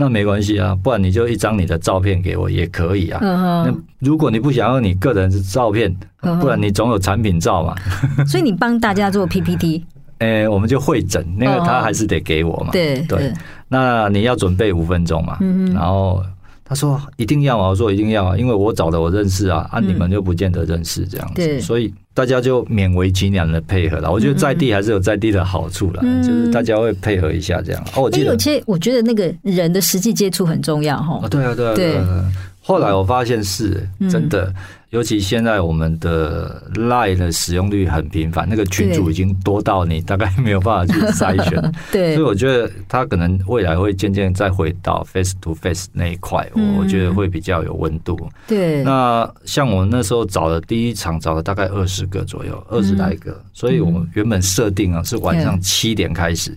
[0.00, 3.20] 那没关系啊，不然你就一张你的照片给我也可以啊。
[3.20, 5.94] 那如果你不想要你个人的照片，
[6.40, 7.74] 不然你总有产品照嘛。
[8.26, 9.84] 所以你帮大家做 PPT，
[10.18, 12.70] 哎， 我们就会诊，那个他还是得给我嘛。
[12.72, 13.30] 对对，
[13.68, 15.36] 那你要准备五分钟嘛，
[15.74, 16.22] 然后。
[16.70, 24.08] 他说一定要啊，我说一定要啊，因为我找的我认识啊，啊你们就不见得认识这样子，对所以大家就勉为其难的配合了。
[24.08, 27.84] 我觉得在地还是有在地的好处了，嗯、就是大家会配合一下这样。
[27.96, 31.18] 哦，我记得有些我觉得那个人的实际接触很重要哈。
[31.20, 32.06] 哦，对啊，对啊，对啊。
[32.06, 34.54] 对后来我发现是真的。
[34.90, 41.72] 嗯尤其现在我们的 Line 的使用率很频繁，那个群组已经多到你大概没有办法去筛选。
[41.92, 46.44] 对，所以我觉得他可能未来会渐渐再回到 face to face 那一块，
[46.76, 48.18] 我觉得会比较有温度。
[48.48, 56.50] 对，那像我那时候找的第一场找了大概二十个左右，二十来个，所以我们原本设定啊是晚上七点开始，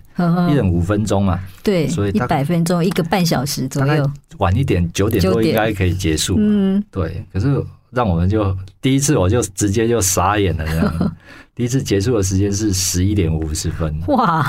[0.50, 1.38] 一人五分钟嘛。
[1.62, 6.34] 对，所以一百分钟一个半小时左右，晚一点九点多应该可以结束。
[6.36, 7.64] 嗯，对，可是。
[7.94, 11.16] 让我们就第一次我就直接就傻眼了，这样。
[11.54, 14.44] 第一次结束的时间是十一点五十分，哇，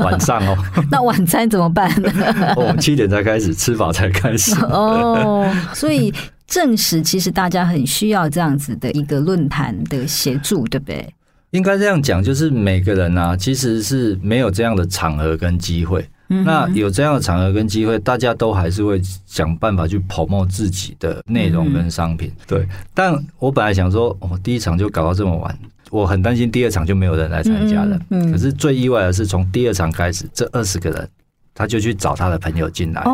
[0.00, 0.54] 晚上哦。
[0.92, 2.12] 那晚餐怎么办呢？
[2.54, 5.50] 我 们七点才开始吃饱才开始哦。
[5.72, 6.12] 所以
[6.46, 11.14] 证实其实大家很需要这样子的一个论坛的协助，对不对？
[11.52, 16.06] 应该这样讲，就是每个人啊，其实是没有这样的场合跟机会。
[16.26, 22.32] 那有这样的场合跟机会，大家都还是会想办法去 promote 自己的内容跟商品。
[22.46, 25.58] 对，但我本来想说，我第一场就搞到这么晚，
[25.90, 27.98] 我很担心第二场就没有人来参加了。
[28.30, 31.08] 可是最意外的是，从第二场开始，这二十个人
[31.54, 33.04] 他就去找他的朋友进来。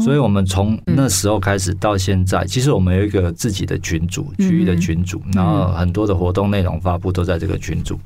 [0.00, 8.00] 所以，我们从那时候开始到现在，其实我们有一个自己的群组，区域的群组，然后很多的活动内容发布都在这个群组。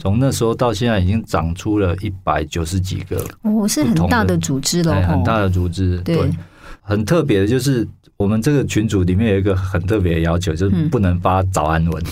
[0.00, 6.30] 从那时候到现在，已经长出了一百九十几个，哦，是很大的组织了，很大的组织，对，
[6.90, 7.88] 很特别的就是。
[8.20, 12.04] 我们这个群组里面有一个很特别的要求，就是不能发早安文，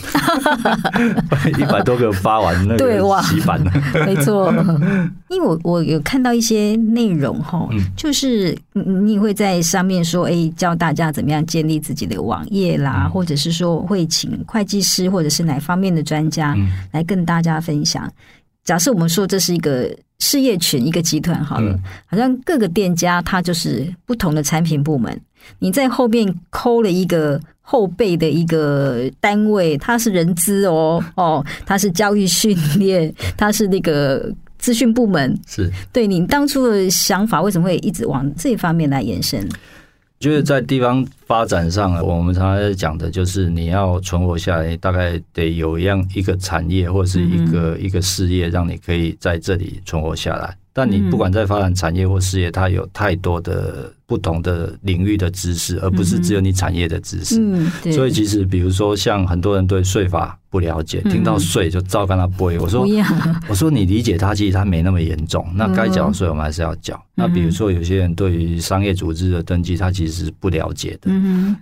[1.59, 3.71] 一百多个发完那个洗版了。
[4.07, 4.51] 没错，
[5.29, 16.57] 因为我我有看到一些内容哈，就是你会在上面说，哎，教大家怎么样建立自己的网页啦，或者是说会请会计师或者是哪方面的专家
[16.93, 18.11] 来跟大家分享。
[18.65, 25.21] 假设我们说这是一个事业群，一个集团好了，好像各个店家它就是不同的产品部门。
[25.61, 35.39] 你在后面抠了一个后备的一个单位，它是人资哦 哦，它是教育训练，它是那个资讯部门。
[35.47, 39.49] 是对你当初的想法，为什么会一直往这方面来延伸？
[40.19, 50.58] 就是在地方发展上，我们常常在讲的就是你要存活下来，大概得有一样一个产业或者是一个一个事业，让你可以在这里存活下来。
[50.79, 57.41] 但你不管在发展产业或事业，它有太多的不同的领域的知识，而不是只有你产业的知识。
[57.41, 62.57] 嗯，所以其实比如说，像很多人对税法不了解，听到税就照跟他背。
[62.61, 62.87] 我说，
[63.49, 65.45] 我说你理解它，其实它没那么严重。
[65.53, 67.03] 那该缴的税我们还是要缴。
[67.17, 71.11] 那比如说有些人对于商业组织的登记，他其实是不了解的。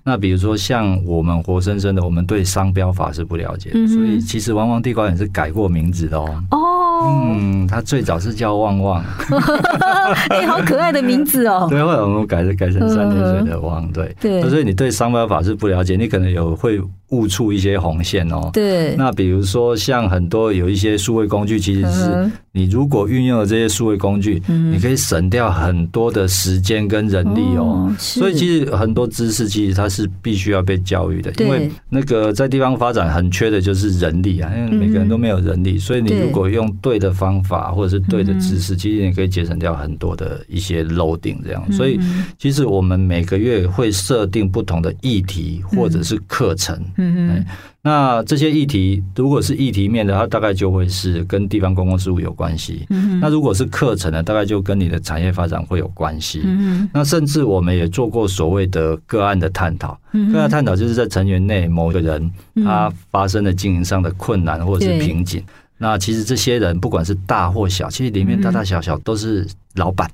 [0.05, 3.87] 那比如说像我们活生生的，我们对商标法是不了解的。
[3.89, 6.45] 所以其实王王地瓜也是改过名字的哦。
[6.51, 6.59] 哦，
[7.05, 9.05] 嗯，他最早是叫旺旺。
[10.31, 11.67] 哎、欸，好可爱的名字哦！
[11.71, 14.15] 对，后来我们改改成三点水的旺，对。
[14.21, 16.81] 对，所以你对商标法是不了解，你可能有会。
[17.11, 18.51] 误触一些红线哦。
[18.53, 18.95] 对。
[18.97, 27.95] 那比如说，像很多有一些数位工具，其实是你如果运用了这些数位工具，你可以省掉很多的时间跟人力哦。
[27.99, 41.73] 所以其实很多知识其实它是必须要被教育的，因为那个在地方发展很缺的就是人力啊，因为每个人都没有人力，所以你如果用对的方法或者是对的知识，其实你可以节省掉很多的一些 loading 这样。
[41.73, 42.01] 所以
[42.39, 46.77] 其实我们每个月会设定不同的议题或者是课程。
[46.97, 47.47] 嗯嗯，
[47.83, 52.87] 那这些议题如果是议题面的，它大概就会是跟地方公共事务有关系。
[52.91, 56.43] 嗯，那如果是课程呢，大概就跟你的产业发展会有关系。
[56.45, 59.99] 嗯，那甚至我们也做过所谓的个案的探讨。
[60.33, 62.31] 个案探讨就是在成员内某个人
[62.65, 65.43] 他发生了经营上的困难或者是瓶颈。
[65.79, 70.11] 那其实这些人不管是大或小，其实里面大大小小都是老板。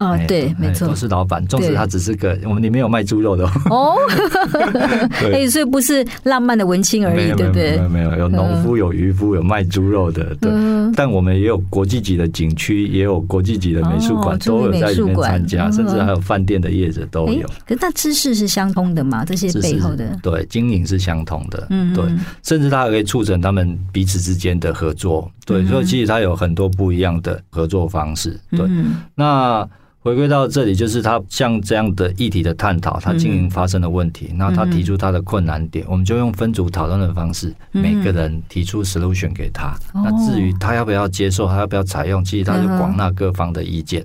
[0.00, 3.94] 哦，对，没错，都是老板，纵使他只是个，我们里面有卖猪肉的哦，
[5.32, 7.76] 哎，所以不是浪漫的文青而已，对不对？
[7.78, 10.50] 没有，没有，有农夫，有渔夫，有卖猪肉的，对。
[10.96, 17.46] 但我们也有国际级的景区，也有国际级的美术馆，都有在里面参加，甚至还有饭店的业者都有。
[17.66, 19.24] 可是那知识是相通的嘛？
[19.24, 20.04] 这些背后的。
[20.22, 22.04] 对经营是相通的，嗯，对，
[22.42, 28.68] 甚至它可以促成他们彼此之间的合作，对，所以其实它有很多不一样的合作方式，对，
[29.14, 29.66] 那。
[30.04, 39.74] 回归到这里，就是他像这样的议题的探讨，他经营发生的问题，然后他提出他的困难点，我们就用分组讨论的方式，每个人提出 solution 给他。
[39.94, 44.04] 那至于他要不要接受，他要不要采用，其实他是广纳各方的意见。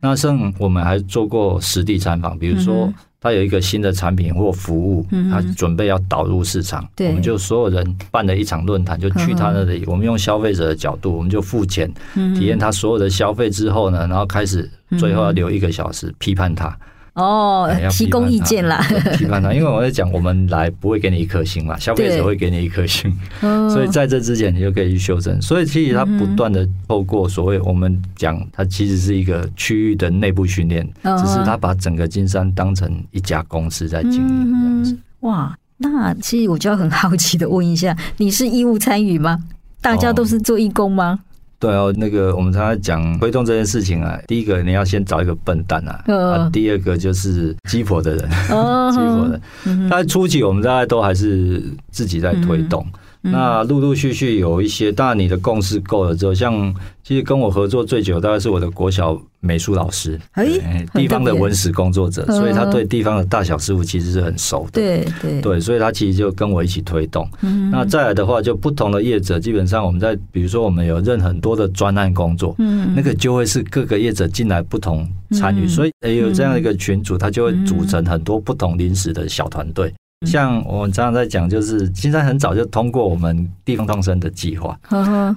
[0.00, 2.90] 那像我们还做过实地参访，比如说。
[3.26, 16.78] 他有一个新的产品或服务，他准备要导入市场，我们就所有人办了一场论坛，就去他那里，我们用消费者的角度，我们就付钱体验他所有的消费之后呢，然后开始最后要留一个小时批判他。
[17.16, 18.78] 哦，提供意见啦，
[19.16, 23.10] 批判他，因为我在讲，我们来不会给你一颗星嘛，消费者会给你一颗星，
[23.70, 25.40] 所以在这之前你就可以去修正。
[25.40, 34.98] 所以其实他不断的透过所谓我们讲，它其实是一个区域的内部训练，只是他把整个金山当成一家公司在经营这样子。
[35.20, 39.38] 哇，那其实我就要很好奇的问一下，你是义务参与吗？
[39.80, 41.18] 大家都是做义工吗？
[41.58, 48.28] 对哦，那个我们常常讲推动这件事情啊，第一个你要先找一个笨蛋啊，啊，第二个就是鸡婆的人，
[48.92, 49.40] 鸡婆的。
[49.88, 52.86] 但初期我们大家都还是自己在推动，
[53.20, 60.46] 那陆陆续续有一些，当然你的共识够了之后，像其实跟我合作最久，大概是我的国小美术老师，哎，
[60.94, 64.80] 地方的文史工作者，所以他对地方的大小事务其实是很熟的。
[64.80, 65.40] 对对。
[65.40, 67.28] 对，所以他其实就跟我一起推动。
[67.70, 79.92] 那再来的话，就不同的业者，基本上我们在比如说我们有任很多的专案工作，嗯，那个就会是各个业者进来不同参与，所以也有这样一个群组，他就会组成很多不同临时的小团队。
[80.24, 84.78] 像我们常常在讲，就是金山很早就通过我们地方创生的计划，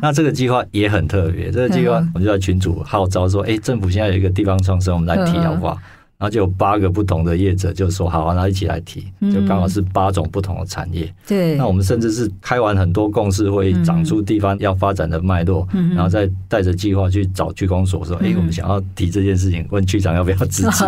[0.02, 1.52] 那这个计划也很特别。
[1.52, 5.78] 这个计划，我们就在群组号召说：“哎，政府现在有一个地方创生，我们来提好不好？”
[6.20, 11.10] 然后就有八个不同的业者就说好啊，那一起来提，就刚好是八种不同的产业。
[11.26, 15.66] 对，那我们甚至是开完很多共识会议，长出地方要发展的脉络，
[15.96, 20.84] 然后再带着计划去找区公所说：“哎，我们想要提这件事情，问区长要不要支持？”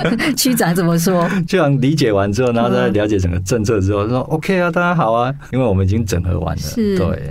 [0.34, 1.28] 区长怎么说？
[1.46, 6.62] 区长理解完之后，然后再了解整个政策之后，说：“OK 啊，当然好啊，因为我们已经整合完了，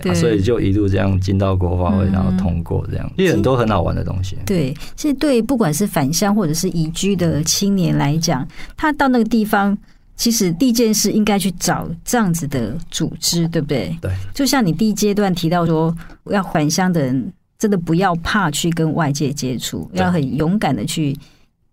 [0.03, 7.22] 对，所以就一路这样进到国发会，然后通过这样，也很多很好玩的东西。”对，其实对，不管是返乡或者是移居的。
[7.32, 9.78] 的青年来讲，他到那个地方，
[10.15, 13.97] 其实第一件事应该去找这样子的组织，对不对？
[14.01, 14.11] 对。
[14.34, 15.95] 就像你第一阶段提到说，
[16.26, 21.17] 要返乡的人真的不要怕去跟外界接触，要很勇敢的去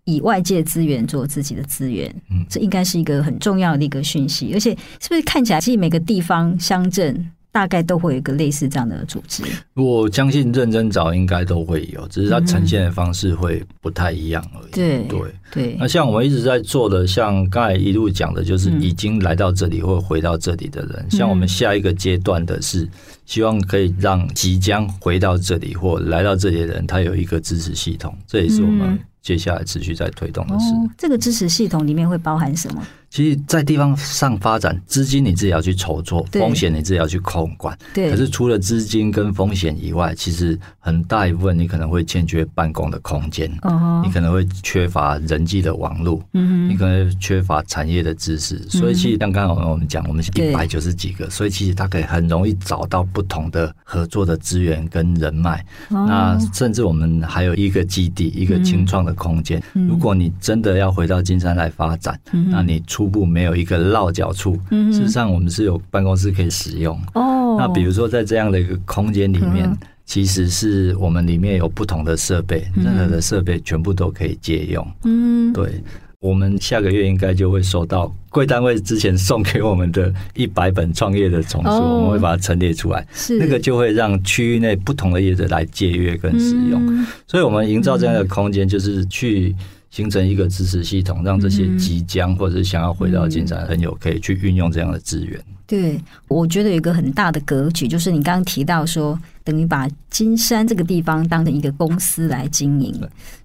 [0.05, 2.13] 以外界资源做自己的资源。
[2.29, 4.51] 嗯，这应该是一个很重要的一个讯息。
[4.53, 7.31] 而且，是不是看起来，其实每个地方乡镇。
[7.51, 9.43] 大概都会有一个类似这样的组织，
[9.73, 14.71] 我相信认真找应该都会有，只是它呈现的方式会不太一样而已。
[14.71, 15.19] 对对
[15.51, 15.75] 对。
[15.77, 21.05] 那像我们一直在做的，像刚才一路讲的，就是已经来到这里或回到这里的人。
[21.11, 22.87] 像我们下一个阶段的是，
[23.25, 28.15] 希望可以让即将回到这里或来到这里的人，他有一个支持系统。
[28.25, 30.67] 这也是我们接下来持续在推动的事。
[30.97, 32.81] 这个支持系统里面会包含什么？
[33.11, 37.77] 其实，在地方上发展，资金你自己要去筹措，风险你自己要去控管。
[37.93, 38.09] 对。
[38.09, 48.57] 可是除了资金跟风险以外，其实很大一部分你可能会欠缺办公的空间，哦你可能会缺乏人际的网络，你可能缺乏产业的知识。
[48.69, 55.65] 所以，其实像刚刚我们讲，我们是一百九十几个，所以其实他可以很容易找到不同的合作的资源跟人脉。
[55.89, 59.61] 那甚至我们还有一个基地，一个清创的空间。
[59.73, 62.17] 如果你真的要回到金山来发展，
[62.49, 66.95] 那你出初步没有一个落脚处，事实上我们是有办公室可以使用。
[67.15, 69.75] 哦，那比如说在这样的一个空间里面，
[70.05, 74.87] 其实是我们里面有不同的设备，任何的设备全部都可以借用。
[75.03, 75.81] 嗯，对，
[76.19, 83.03] 我们下个月应该就会收到贵单位之前送给我们的一百本创业的丛书，我们会把它陈列出来。
[83.11, 87.03] 是那个就会让区域内不同的业者来借阅跟使用。
[87.25, 89.55] 所以我们营造这样的空间，就是去。
[89.91, 95.39] 形成一个支持系统，让这些即将或者是想要回到金山的朋友可以去运用这样的资源。
[95.71, 95.97] 对，
[96.27, 102.93] 我觉得有一个很大的格局，就是你刚刚提到说，等于把金山这个地方当成一个公司来经营。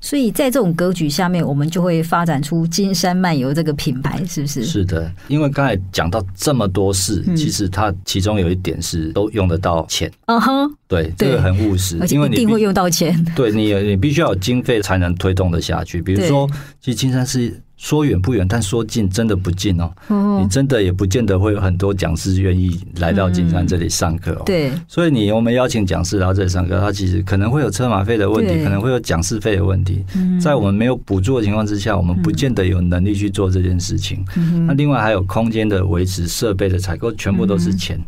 [0.00, 4.64] 所以在这种格局下面，我们就会发展出金山漫游这个品牌，是不是？
[4.64, 10.10] 是的，因为刚才讲到这么多事，其实它其中有一点是都用得到钱。
[10.24, 13.24] 嗯哼，对，这个很务实，因为你一定会用到钱。
[13.36, 16.02] 对你，你必须要有经费才能推动得下去。
[16.02, 16.50] 比如说，
[16.80, 17.62] 其实金山是。
[17.76, 19.92] 说远不远，但说近真的不近哦。
[20.40, 24.42] 你真的也不见得会有很多讲师愿意来到金山这里上课哦。
[24.46, 30.04] 对，所以你我们邀请讲师来到这里上课，他其实可能会有车马费的问题，可能会有讲师费的问题。
[30.40, 34.24] 在我们没有补助的情况之下，我们不见得有能力去做这件事情。
[34.66, 38.00] 那另外还有空间的维持、设备的采购，全部都是钱。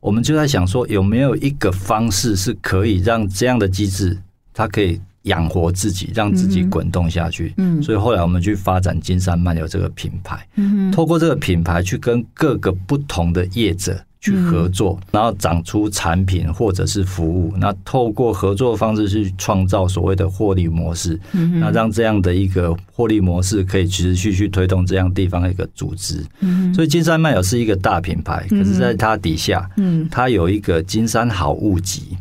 [0.00, 4.16] 我们就在想说，有没有一个方式是可以让这样的机制，
[4.54, 4.98] 它可以。
[5.22, 7.52] 养活自己，让自己滚动下去。
[7.58, 17.54] 嗯，所以后来我们去发展金山漫游这个品牌，嗯，透过这个品牌去跟各个不同的业者去合作，然后长出产品或者是服务。
[17.58, 26.24] 那透过合作方式去创造所谓的获利模式，嗯，那让这样的一个获利模式可以持续去推动这样地方的一个组织。
[26.40, 32.16] 嗯，所以金山漫游是一个大品牌，可是在它底下，嗯，它有一个金山好物集。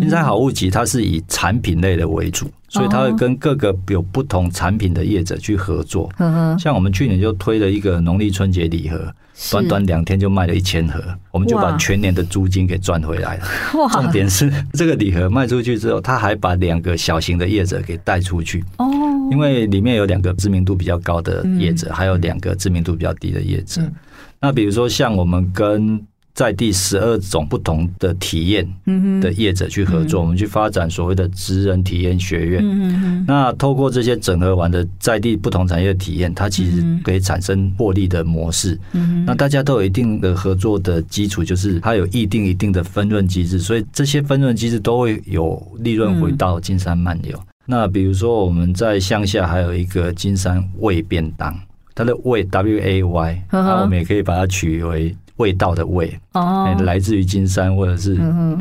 [0.00, 6.10] 金山好物集，它是以产品类的为主，所以它会跟各个有不同产品的业者去合作。
[6.58, 9.12] 像我们去年就推了一个农历春节礼盒，
[9.50, 13.44] 短短两天就卖了一千盒，我们就把全年的租金给赚回来了。
[13.92, 18.64] 重点是这个礼盒卖出去之后，他还把两个小型的业者给带出去。
[18.78, 18.88] 哦，
[19.30, 23.82] 因为里面有两个知名度比较高的业者，还有两个知名度比较低的业者。
[24.40, 26.04] 那比如说像我们跟
[26.34, 28.66] 在地十二种不同的体验
[29.20, 33.24] 的业者去合作，我们去发展所谓的职人体验学院。
[33.26, 38.78] 那透过这些整合完的在地不同产业的体验，它其实可以产生获利的模式。
[39.26, 47.38] 那大家都有一定的合作的基础，就是它有一定一定的分润机制，所以这些分润机制都会有利润回到金山漫游。
[47.66, 51.54] 那比如说我们在乡下还有一个金山味便当，
[51.94, 55.14] 它的味 W A Y，那我们也可以把它取为。
[55.42, 56.16] 味道的味。
[56.34, 58.16] 哦，来自于金山，或者是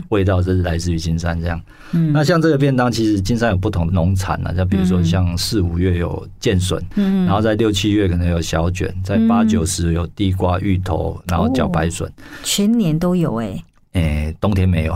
[0.09, 1.61] 味道，这是来自于金山这样。
[1.91, 12.11] 嗯，那像这个便当，其实金山有不同的农产啊，像比如说像四五月有剑笋，嗯，然后在六七月可能有小卷，在八九十有地瓜、芋头，然后茭白笋，
[12.43, 13.63] 全年都有哎。
[13.94, 14.96] 诶、欸，冬天没有，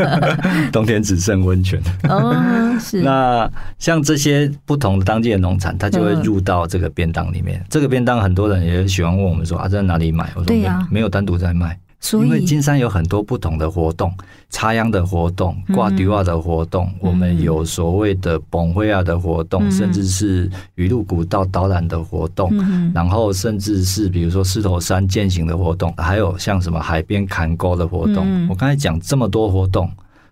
[0.72, 1.80] 冬天只剩温泉。
[2.08, 2.34] 哦，
[2.80, 3.02] 是。
[3.02, 7.58] 那像这些不同的当地的农产，它就会入到这个便当里面。
[7.60, 10.30] 嗯、这个便当很多人也喜欢问我们说啊，在哪里买？
[10.34, 11.78] 我说没、啊、没有单独在卖。
[12.14, 14.12] 因为金山有很多不同的活动，
[14.50, 28.24] 插秧的活动、挂迪瓦的活动，嗯、我们有所谓的崩灰啊的活动，嗯、甚至是雨露古道导览的活动，嗯、然后甚至是比如说狮头山健行的活动，还有像什么海边砍钩的活动。
[28.26, 29.88] 嗯、我刚才讲这么多活动，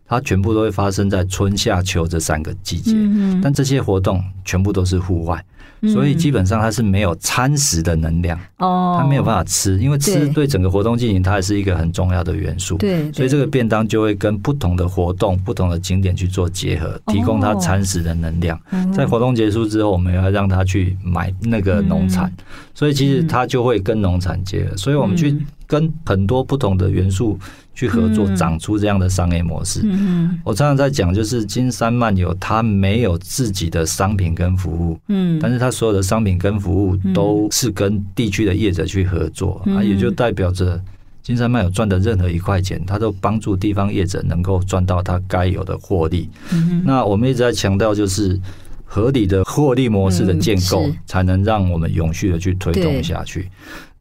[0.07, 5.43] 它全部都会发生在春夏秋这三个季节，嗯、但这些活动全部都是户外。
[5.89, 12.77] 所以基本上它是没有餐食的能量哦，它没有办法吃，因为吃对整个活动进行它也是一个很重要的元素。
[12.77, 18.61] 对，所以这个便当就会跟不同的活动、不同的景点去做结合，提供它餐食的能量。
[18.93, 22.33] 在活动结束之后，我们要让他去买那个农产，
[22.75, 24.77] 所以其实它就会跟农产结合。
[24.77, 25.37] 所以我们去
[25.71, 27.39] 跟很多不同的元素。
[27.73, 29.81] 去合作长出这样的商业模式。
[29.85, 40.79] 嗯，我常常在讲，就是金山漫游它没有自己的商品跟服务，嗯，但是它所有的商品跟服务都是跟地区的业者去合作，啊，也就代表着
[41.23, 46.29] 金山漫游赚的任何一块钱，它都帮助地方业者能够赚到它该有的获利。
[46.53, 48.39] 嗯，那我们一直在强调，就是
[48.85, 53.49] 合理的获利模式的建构，才能让我们永续的去推动下去。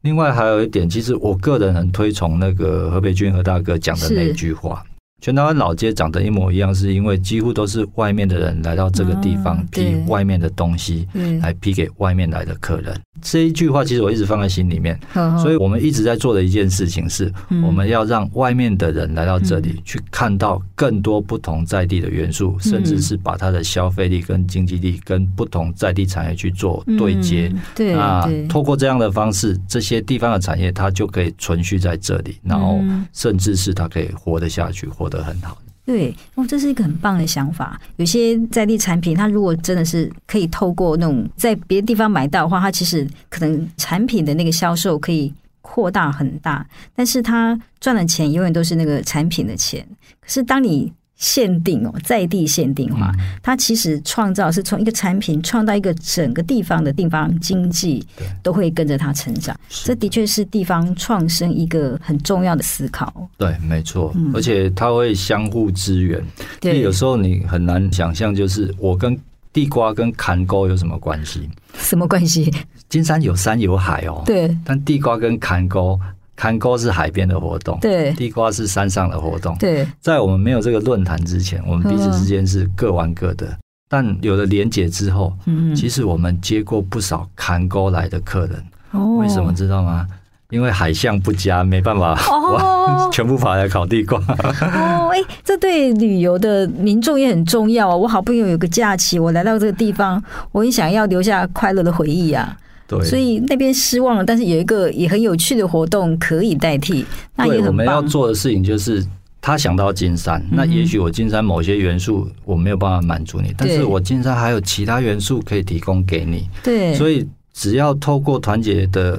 [0.02, 4.82] 另外还有一点，其实我个人很推崇那个河北军和大哥讲的那句话。
[5.20, 11.06] 全台湾老街长得一模一样，是因为几乎都是外面的人来到这个地方批外面的东西，
[11.40, 12.98] 来批给外面来的客人。
[13.20, 14.98] 这一句话其实我一直放在心里面，
[15.42, 17.30] 所以我们一直在做的一件事情是，
[17.62, 27.52] 我们要让外面的人来到这里去看到更多不同在地的元素，甚至是把它的消费力跟经济力跟不同在地产业去做对接。
[27.74, 32.80] 对，那透过这样的方式，这些地方的产业它就可以存续在这里，然后
[33.12, 35.58] 甚至是它可以活得下去，活得很好。
[35.84, 37.80] 对，哦，这是一个很棒的想法。
[37.96, 49.84] 有些在地产品，它如果真的是可以透过那种在别的地方买到的话，它其实可能产品的那个销售可以扩大很大，但是它赚的钱永远都是那个产品的钱。
[50.20, 53.12] 可是当你限定哦，在地限定化，
[53.42, 58.04] 它其实创造是从一个产品创造一个整个地方的地方经济
[58.42, 59.54] 都会跟着它成长。
[59.68, 63.28] 这的确是地方创生一个很重要的思考。
[63.36, 66.24] 对，没错，而且它会相互支援。
[66.58, 69.16] 对，有时候你很难想象，就是我跟
[69.52, 71.46] 地瓜跟坎沟有什么关系？
[71.74, 72.50] 什么关系？
[72.88, 74.22] 金山有山有海哦。
[74.24, 76.00] 对，但地瓜跟坎沟。
[76.40, 79.86] 坎沟是海边的活动，对；地瓜是山上的活动，对。
[80.00, 83.46] 在我们没有这个论坛之前，我们彼此之间是各玩各的。
[83.90, 88.64] 但有了连结之后，嗯，其实我们接过不少坎沟来的客人。
[88.92, 90.06] 哦，为什么知道吗？
[90.48, 94.18] 因为海象不佳，没办法，哦，全部跑来烤地瓜。
[94.18, 97.94] 哦，哎，这对旅游的民众也很重要啊！
[97.94, 100.22] 我好不容易有个假期，我来到这个地方，
[100.52, 102.56] 我很想要留下快乐的回忆啊。
[102.98, 107.06] 对，所以那边失望了，但是有一个也很有趣的活动可以代替。
[107.36, 107.68] 那也很棒。
[107.68, 109.06] 我们要做的事情就是，
[109.40, 116.48] 他想到金山，嗯、那也许我金山某些元素我没有办法满足你，对但是我金山还有其他元素可以提供给你。
[116.64, 117.24] 对，所以
[117.54, 119.18] 只要透过团结的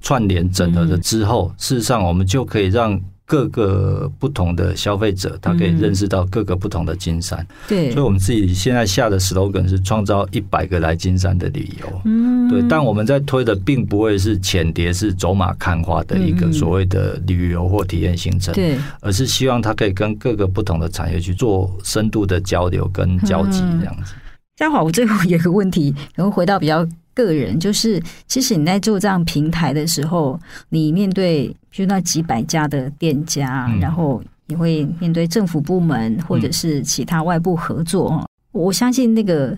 [0.00, 3.00] 串联整合的之后，嗯、事实上我们就可以让。
[3.30, 7.46] 各个不同的消费者，他可以认识到各个不同的金山。
[7.68, 12.02] 对，所以我们自己现在下的 slogan 是创造一百个来金山的理由。
[12.06, 12.60] 嗯，对。
[12.68, 18.52] 但我们在推的并不会是浅碟，是走马看花的一个所谓的旅游或体验行程。
[18.52, 24.12] 对，而是希望他可以跟各个不同的产业去做深度的交流跟交集，这样子。
[24.56, 26.84] 嘉华，我最后有个问题，然后回到比较。
[27.14, 30.38] 个人就是，其实你在做这样平台的时候，
[30.68, 38.10] 你面对就那几百家的店家，嗯、然后你会面对政府部门或者是其他外部合作。
[38.12, 39.56] 嗯、我相信那个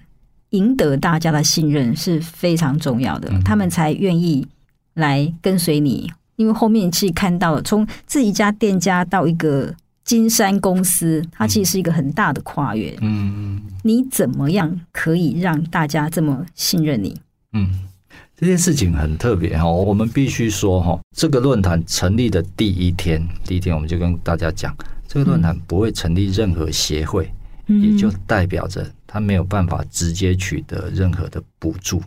[0.51, 4.47] 赢得大家的信任是非常重要的，嗯、他们才愿意
[4.95, 9.75] 来跟随你，因为后面其实看到了，从自己家店家到一个
[10.05, 12.95] 金山公司，它其实是一个很大的跨越。
[13.01, 17.19] 嗯，你怎么样可以让大家这么信任你？
[17.53, 17.71] 嗯，
[18.37, 24.75] 这件事情很特别哈，我们必须说哈，这个论坛成立的第一天，第一天我们就跟大家讲，
[25.07, 27.31] 这个论坛不会成立任何协会，
[27.67, 32.03] 也就代表着它没有办法直接取得任何的补助。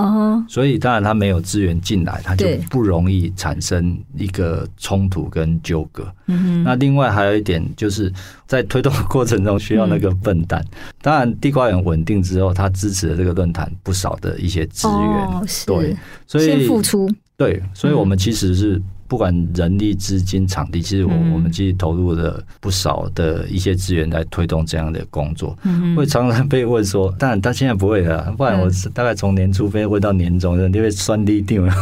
[0.00, 6.06] 哦，所以当然他没有资源进来，他就不容易产生一个冲突跟纠葛。
[6.26, 8.12] 嗯，那另外还有一点就是
[8.46, 10.64] 在推动的过程中需要那个笨蛋。
[11.02, 15.46] 当然地瓜园稳定之后，他支持了这个论坛不少的一些资源。
[15.66, 15.96] 对，
[16.26, 17.10] 所以先付出。
[17.36, 18.80] 对，所以我们其实是。
[19.08, 25.58] 不管人力、资金、场地，其实我我们其实投入了不少的一些资源来推动这样的工作。
[25.62, 31.74] 嗯，会常常被问说，当然他现在不会了，不然我大概从年初被问到年终，因为酸滴定了。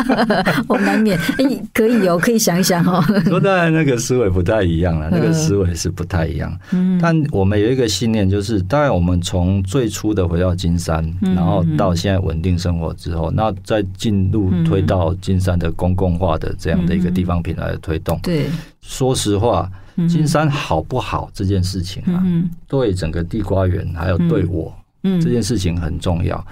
[0.66, 3.04] 我难免，哎，可以哦，可以想一想哦。
[3.26, 6.58] 说当然那个思维不太一样了，那个思维是不太一样。
[6.70, 16.54] 嗯，但我们有一个信念，就是当然我们从最初的回到金山，然后到现在稳定生活之后，那再进入推到金山的公共化的。
[16.62, 18.46] 这样的一个地方品牌的推动，对，
[18.80, 19.68] 说实话，
[20.08, 22.22] 金山好不好这件事情啊，
[22.68, 26.46] 对整个地瓜园还有对我，这件事情很重要。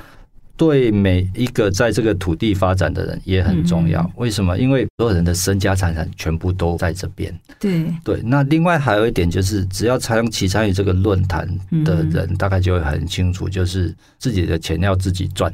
[0.61, 4.07] 对每一个在这个土地发展的人也很重要。
[4.17, 4.59] 为什么？
[4.59, 7.35] 因为所有人的身家财产全部都在这边。
[7.59, 8.21] 对对。
[8.23, 11.49] 那另外还有一点就是，只要长期参与这个论坛
[11.83, 15.51] 的人，大概就会很清楚，就是自己的钱要自己赚。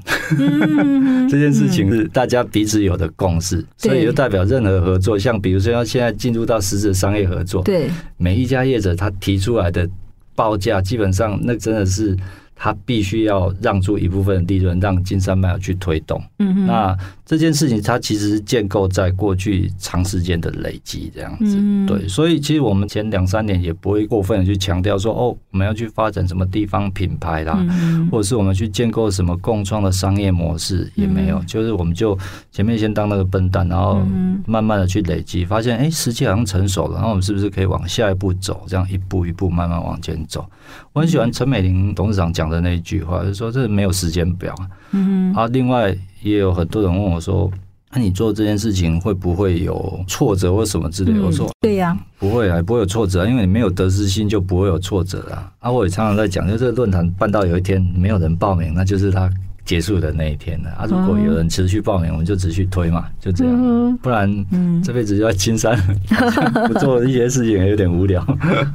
[1.30, 9.88] 这件事情是大家彼此有的共识，所以就代表任何合作，像比如说要现在进入到实质商业合作，对每一家业者他提出来的
[10.34, 12.16] 报价，基本上那真的是。
[12.59, 16.20] 他必须要让出一部分的利润，让金山麦去推动。
[16.38, 21.57] 嗯哼，那这件事情它其实是建构在过去长时间的累积这样子。
[21.59, 32.18] 嗯，对，所以其实我们前两三年也不会过分的去强调说，哦，我们要去发展什么地方品牌啦，嗯，或者是我们去建构什么共创的商业模式也没有，就是我们就
[32.50, 34.00] 前面先当那个笨蛋，然后
[34.46, 38.64] 慢慢的去累积，发现哎，时机好像成熟了，然后我们是不是可以往下一步走？
[38.66, 40.48] 这样一步一步慢慢往前走。
[40.92, 44.55] 我很喜欢陈美玲董事长讲的那一句话，就是说这没有时间表。
[44.92, 45.40] 嗯哼。
[45.40, 47.51] 啊，另外也有很多人问我说
[47.92, 59.30] ：“那你做这件事情会不会有挫折或什么之类的？”我说：“对呀，不会啊，不会有挫折，因为你没有得失心，就不会有挫折啊。”啊，我也常常在讲，就这个论坛办到有一天没有人报名，那就是他。
[59.67, 60.87] 结束的那一天了啊！
[60.89, 63.99] 如果有人持续报名，我们就持续推嘛，就这样。
[63.99, 64.47] 不然，
[64.83, 65.77] 这辈子就要金山
[66.69, 68.25] 不做一些事情，也有点无聊。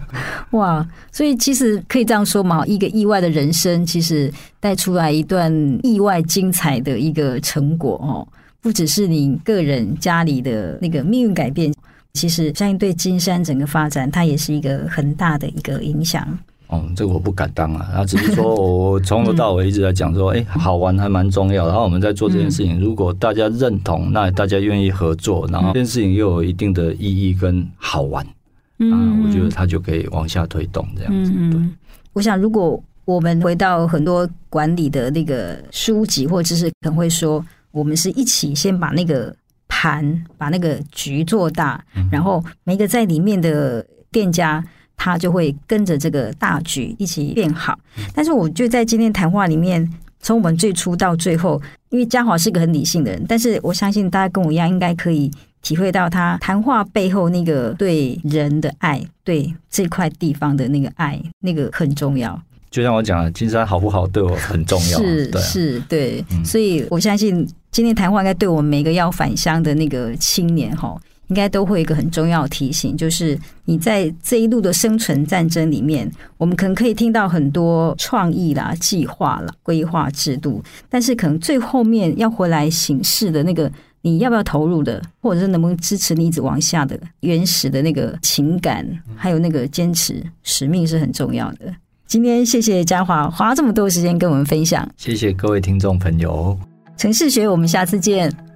[0.52, 0.86] 哇！
[1.12, 8.28] 所以其实可以这样说嘛，一个意外的人生，其实带出来一段意外精彩的一个成果哦。
[8.60, 11.74] 不只是你个人家里的那个命运改变，
[12.14, 16.38] 其实相信对金山整个发展，它也是一个很大的一个影响。
[16.72, 17.91] 哦，这个我不敢当啊！
[17.93, 21.67] 他只是说我从头到尾一直在讲说，哎，好玩还蛮重要。
[21.67, 31.32] 然后我们在做这件事情，如果大家认同，那大家愿意合作，然后这件事情又有一定的意义跟好玩，啊，我觉得它就可以往下推动这样子。
[31.51, 31.59] 对，
[32.13, 39.36] 我想如果我们回到很多管理的那个书籍或知识，可能会说，我们是一起先把那个
[39.67, 44.63] 盘，把那个局做大，然后每个在里面的店家。
[45.04, 47.76] 他就会跟着这个大局一起变好。
[48.14, 49.91] 但是，我就在今天谈话里面，
[50.22, 55.32] 从我们最初到最后，因为嘉华是个很理性的人，但是我相信大家跟我一样，应该可以
[55.64, 62.39] 体会到他谈话背后那个对人的爱，对这块地方的那个爱，那个很重要。
[62.70, 66.24] 就像我讲的，金山好不好对我很重要，是对是，对。
[66.45, 70.95] 所以我相信今天谈话应该对我们每个要返乡的那个青年哈。
[71.32, 83.71] 应该都会有一个很重要的提醒，就是你在这一路的生存战争里面，我们可能可以听到很多创意啦、计划啦、规划制度，但是可能最后面要回来行事的那个，
[84.01, 91.73] 你要不要投入的，或者是能不能支持你一直往下的原始的那个情感，还有那个坚持使命是很重要的。
[92.07, 96.59] 今天谢谢嘉华花这么多时间跟我们分享，谢谢各位听众朋友，
[96.97, 98.51] 城市学，我们下次见。